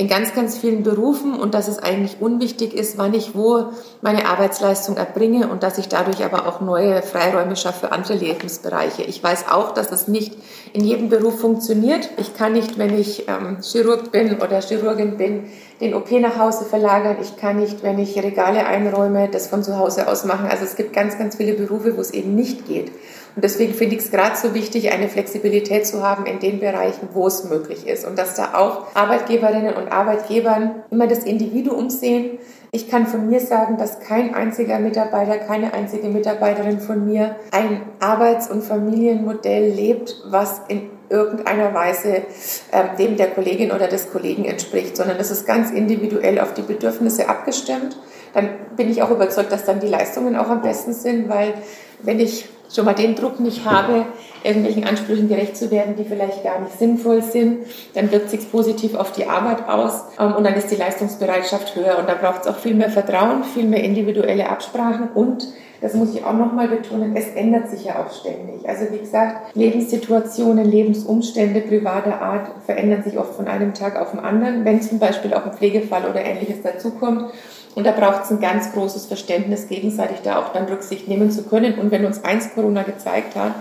in 0.02 0.08
ganz, 0.08 0.34
ganz 0.34 0.58
vielen 0.58 0.82
Berufen 0.82 1.36
und 1.36 1.54
dass 1.54 1.68
es 1.68 1.78
eigentlich 1.78 2.18
unwichtig 2.20 2.74
ist, 2.74 2.98
wann 2.98 3.14
ich 3.14 3.36
wo 3.36 3.66
meine 4.02 4.28
Arbeitsleistung 4.28 4.98
erbringe 4.98 5.48
und 5.48 5.62
dass 5.62 5.78
ich 5.78 5.90
dadurch 5.90 6.26
aber 6.26 6.48
auch 6.48 6.60
neue 6.60 7.04
Freiräume 7.04 7.56
schaffe 7.56 7.82
für 7.82 7.92
andere 7.92 8.16
Lebensbereiche. 8.16 9.04
Ich 9.04 9.24
weiß 9.24 9.46
auch, 9.52 9.76
dass 9.76 9.92
es 9.92 10.08
nicht 10.08 10.34
in 10.74 10.84
jedem 10.84 11.10
Beruf 11.10 11.40
funktioniert. 11.40 12.10
Ich 12.18 12.36
kann 12.36 12.54
nicht, 12.54 12.78
wenn 12.78 12.98
ich 12.98 13.28
ähm, 13.28 13.58
Chirurg 13.62 14.12
bin 14.12 14.36
oder 14.36 14.62
Chirurgin 14.62 15.18
bin, 15.18 15.44
den 15.82 15.94
OP 15.94 16.12
nach 16.12 16.38
Hause 16.38 16.66
verlagern. 16.66 17.18
Ich 17.22 17.38
kann 17.38 17.60
nicht, 17.60 17.84
wenn 17.84 18.00
ich 18.00 18.18
Regale 18.22 18.66
einräume, 18.66 19.30
das 19.30 19.48
von 19.48 19.64
zu 19.64 19.78
Hause 19.78 20.08
aus 20.08 20.26
machen. 20.26 20.48
Also 20.50 20.64
es 20.64 20.76
gibt 20.76 20.94
ganz, 20.94 21.18
ganz 21.18 21.36
viele 21.36 21.54
Berufe, 21.54 21.98
wo 21.98 22.02
es 22.02 22.12
eben 22.12 22.36
nicht 22.36 22.68
geht. 22.68 22.92
Und 23.36 23.44
deswegen 23.44 23.74
finde 23.74 23.96
ich 23.96 24.02
es 24.02 24.12
gerade 24.12 24.36
so 24.36 24.54
wichtig, 24.54 24.92
eine 24.92 25.08
Flexibilität 25.08 25.88
zu 25.88 26.04
haben 26.04 26.26
in 26.26 26.40
den 26.40 26.60
Bereichen, 26.60 27.10
wo 27.14 27.28
es 27.28 27.46
möglich 27.46 27.88
ist. 27.88 28.06
Und 28.06 28.18
dass 28.18 28.36
da 28.36 28.56
auch 28.56 28.94
Arbeitgeberinnen 28.94 29.76
und 29.76 29.92
Arbeitgebern 29.92 30.84
immer 30.92 31.08
das 31.08 31.24
Individuum 31.24 31.90
sehen. 31.90 32.40
Ich 32.74 32.90
kann 32.90 33.06
von 33.06 33.28
mir 33.28 33.42
sagen, 33.42 33.78
dass 33.78 34.00
kein 34.00 34.34
einziger 34.34 34.80
Mitarbeiter, 34.80 35.38
keine 35.40 35.74
einzige 35.74 36.08
Mitarbeiterin 36.08 36.80
von 36.80 37.06
mir 37.06 37.36
ein 37.52 37.82
Arbeits- 38.00 38.50
und 38.50 38.64
Familienmodell 38.64 39.72
lebt, 39.72 40.16
was 40.30 40.62
in 40.70 40.90
irgendeiner 41.10 41.74
Weise 41.74 42.24
äh, 42.72 42.96
dem 42.98 43.18
der 43.18 43.32
Kollegin 43.32 43.74
oder 43.74 43.90
des 43.90 44.10
Kollegen 44.10 44.46
entspricht, 44.46 44.96
sondern 44.96 45.18
es 45.18 45.32
ist 45.32 45.46
ganz 45.46 45.72
individuell 45.72 46.40
auf 46.40 46.54
die 46.54 46.62
Bedürfnisse 46.62 47.28
abgestimmt. 47.28 47.98
Dann 48.34 48.48
bin 48.78 48.90
ich 48.90 49.04
auch 49.04 49.12
überzeugt, 49.12 49.52
dass 49.52 49.66
dann 49.66 49.82
die 49.82 49.90
Leistungen 49.90 50.38
auch 50.38 50.48
am 50.48 50.62
besten 50.62 50.94
sind, 50.94 51.28
weil 51.28 51.54
wenn 52.02 52.22
ich 52.22 52.48
schon 52.74 52.86
mal 52.86 52.94
den 52.94 53.16
Druck 53.16 53.40
nicht 53.40 53.66
habe, 53.66 54.06
irgendwelchen 54.44 54.86
Ansprüchen 54.86 55.28
gerecht 55.28 55.58
zu 55.58 55.72
werden, 55.72 55.96
die 55.96 56.06
vielleicht 56.06 56.44
gar 56.44 56.60
nicht 56.60 56.78
sinnvoll 56.78 57.22
sind, 57.22 57.66
dann 57.94 58.12
wirkt 58.12 58.30
sich 58.30 58.52
positiv 58.52 58.96
auf 58.96 59.12
die 59.12 59.26
Arbeit 59.26 59.68
aus 59.68 60.04
ähm, 60.20 60.36
und 60.36 60.44
dann 60.44 60.56
ist 60.56 60.72
die 60.72 60.76
Leistungsbereitschaft 60.76 61.76
höher 61.76 62.00
und 62.00 62.10
da 62.10 62.16
braucht 62.16 62.42
es 62.42 62.48
auch 62.48 62.58
viel 62.58 62.74
mehr 62.74 62.90
Vertrauen, 62.90 63.44
viel 63.44 63.66
mehr 63.66 63.84
individuelle 63.84 64.50
Absprachen 64.50 65.10
und 65.14 65.48
das 65.82 65.96
muss 65.96 66.14
ich 66.14 66.24
auch 66.24 66.34
nochmal 66.34 66.68
betonen, 66.68 67.16
es 67.16 67.30
ändert 67.30 67.70
sich 67.70 67.86
ja 67.86 68.04
auch 68.04 68.14
ständig. 68.14 68.70
Also 68.70 68.86
wie 68.92 69.00
gesagt, 69.00 69.56
Lebenssituationen, 69.56 70.64
Lebensumstände 70.64 71.60
privater 71.62 72.22
Art 72.22 72.52
verändern 72.68 73.02
sich 73.02 73.18
oft 73.18 73.34
von 73.34 73.48
einem 73.48 73.74
Tag 73.74 74.00
auf 74.00 74.12
den 74.12 74.20
anderen, 74.20 74.64
wenn 74.64 74.80
zum 74.84 75.00
Beispiel 75.00 75.34
auch 75.34 75.44
ein 75.44 75.54
Pflegefall 75.54 76.06
oder 76.08 76.24
ähnliches 76.24 76.62
dazukommt. 76.62 77.32
Und 77.76 77.86
da 77.86 77.92
braucht 77.92 78.24
es 78.24 78.32
ein 78.32 78.40
ganz 78.40 78.74
großes 78.74 79.06
Verständnis, 79.06 79.68
gegenseitig 79.68 80.18
da 80.24 80.40
auch 80.40 80.54
dann 80.54 80.66
Rücksicht 80.66 81.08
nehmen 81.08 81.32
zu 81.32 81.44
können. 81.44 81.80
Und 81.80 81.92
wenn 81.92 82.06
uns 82.06 82.24
eins 82.24 82.54
Corona 82.54 82.84
gezeigt 82.84 83.36
hat, 83.36 83.54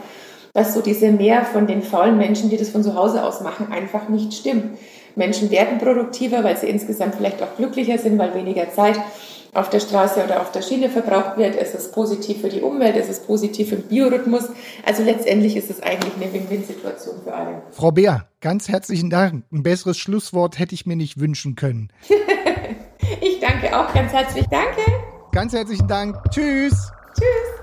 dass 0.53 0.75
so 0.75 0.81
diese 0.81 1.13
Mehr 1.13 1.45
von 1.45 1.67
den 1.67 1.83
faulen 1.83 2.19
Menschen, 2.19 2.51
die 2.51 2.57
das 2.57 2.71
von 2.71 2.83
zu 2.83 2.95
Hause 2.95 3.25
aus 3.25 3.41
machen, 3.41 3.69
einfach 3.71 4.09
nicht 4.09 4.35
stimmt. 4.35 4.79
Menschen 5.17 5.51
werden 5.51 5.79
produktiver, 5.79 6.43
weil 6.45 6.57
sie 6.57 6.69
insgesamt 6.69 7.15
vielleicht 7.15 7.43
auch 7.43 7.57
glücklicher 7.57 7.99
sind, 7.99 8.19
weil 8.19 8.35
weniger 8.35 8.71
Zeit 8.73 9.01
auf 9.53 9.69
der 9.69 9.81
Straße 9.81 10.23
oder 10.25 10.41
auf 10.41 10.53
der 10.53 10.63
Schiene 10.63 10.89
verbraucht 10.89 11.37
wird. 11.37 11.57
Es 11.57 11.75
ist 11.75 11.93
positiv 11.93 12.41
für 12.41 12.49
die 12.49 12.61
Umwelt, 12.61 12.97
es 12.97 13.09
ist 13.09 13.27
positiv 13.27 13.71
für 13.71 13.77
den 13.77 13.89
Biorhythmus. 13.89 14.49
Also 14.87 15.03
letztendlich 15.03 15.57
ist 15.57 15.71
es 15.71 15.83
eigentlich 15.83 16.15
eine 16.15 16.33
Win-Win-Situation 16.33 17.17
für 17.25 17.35
alle. 17.35 17.63
Frau 17.73 17.91
Beer, 17.91 18.29
ganz 18.41 18.69
herzlichen 18.69 19.11
Dank. 19.11 19.45
Ein 19.53 19.63
besseres 19.63 19.99
Schlusswort 19.99 20.59
hätte 20.59 20.75
ich 20.75 20.87
mir 20.87 20.97
nicht 20.97 21.19
wünschen 21.19 21.57
können. 21.57 21.93
danke 23.61 23.77
auch 23.77 23.93
ganz 23.93 24.13
herzlich. 24.13 24.47
Danke. 24.49 24.81
Ganz 25.33 25.53
herzlichen 25.53 25.87
Dank. 25.87 26.17
Tschüss. 26.31 26.93
Tschüss. 27.15 27.60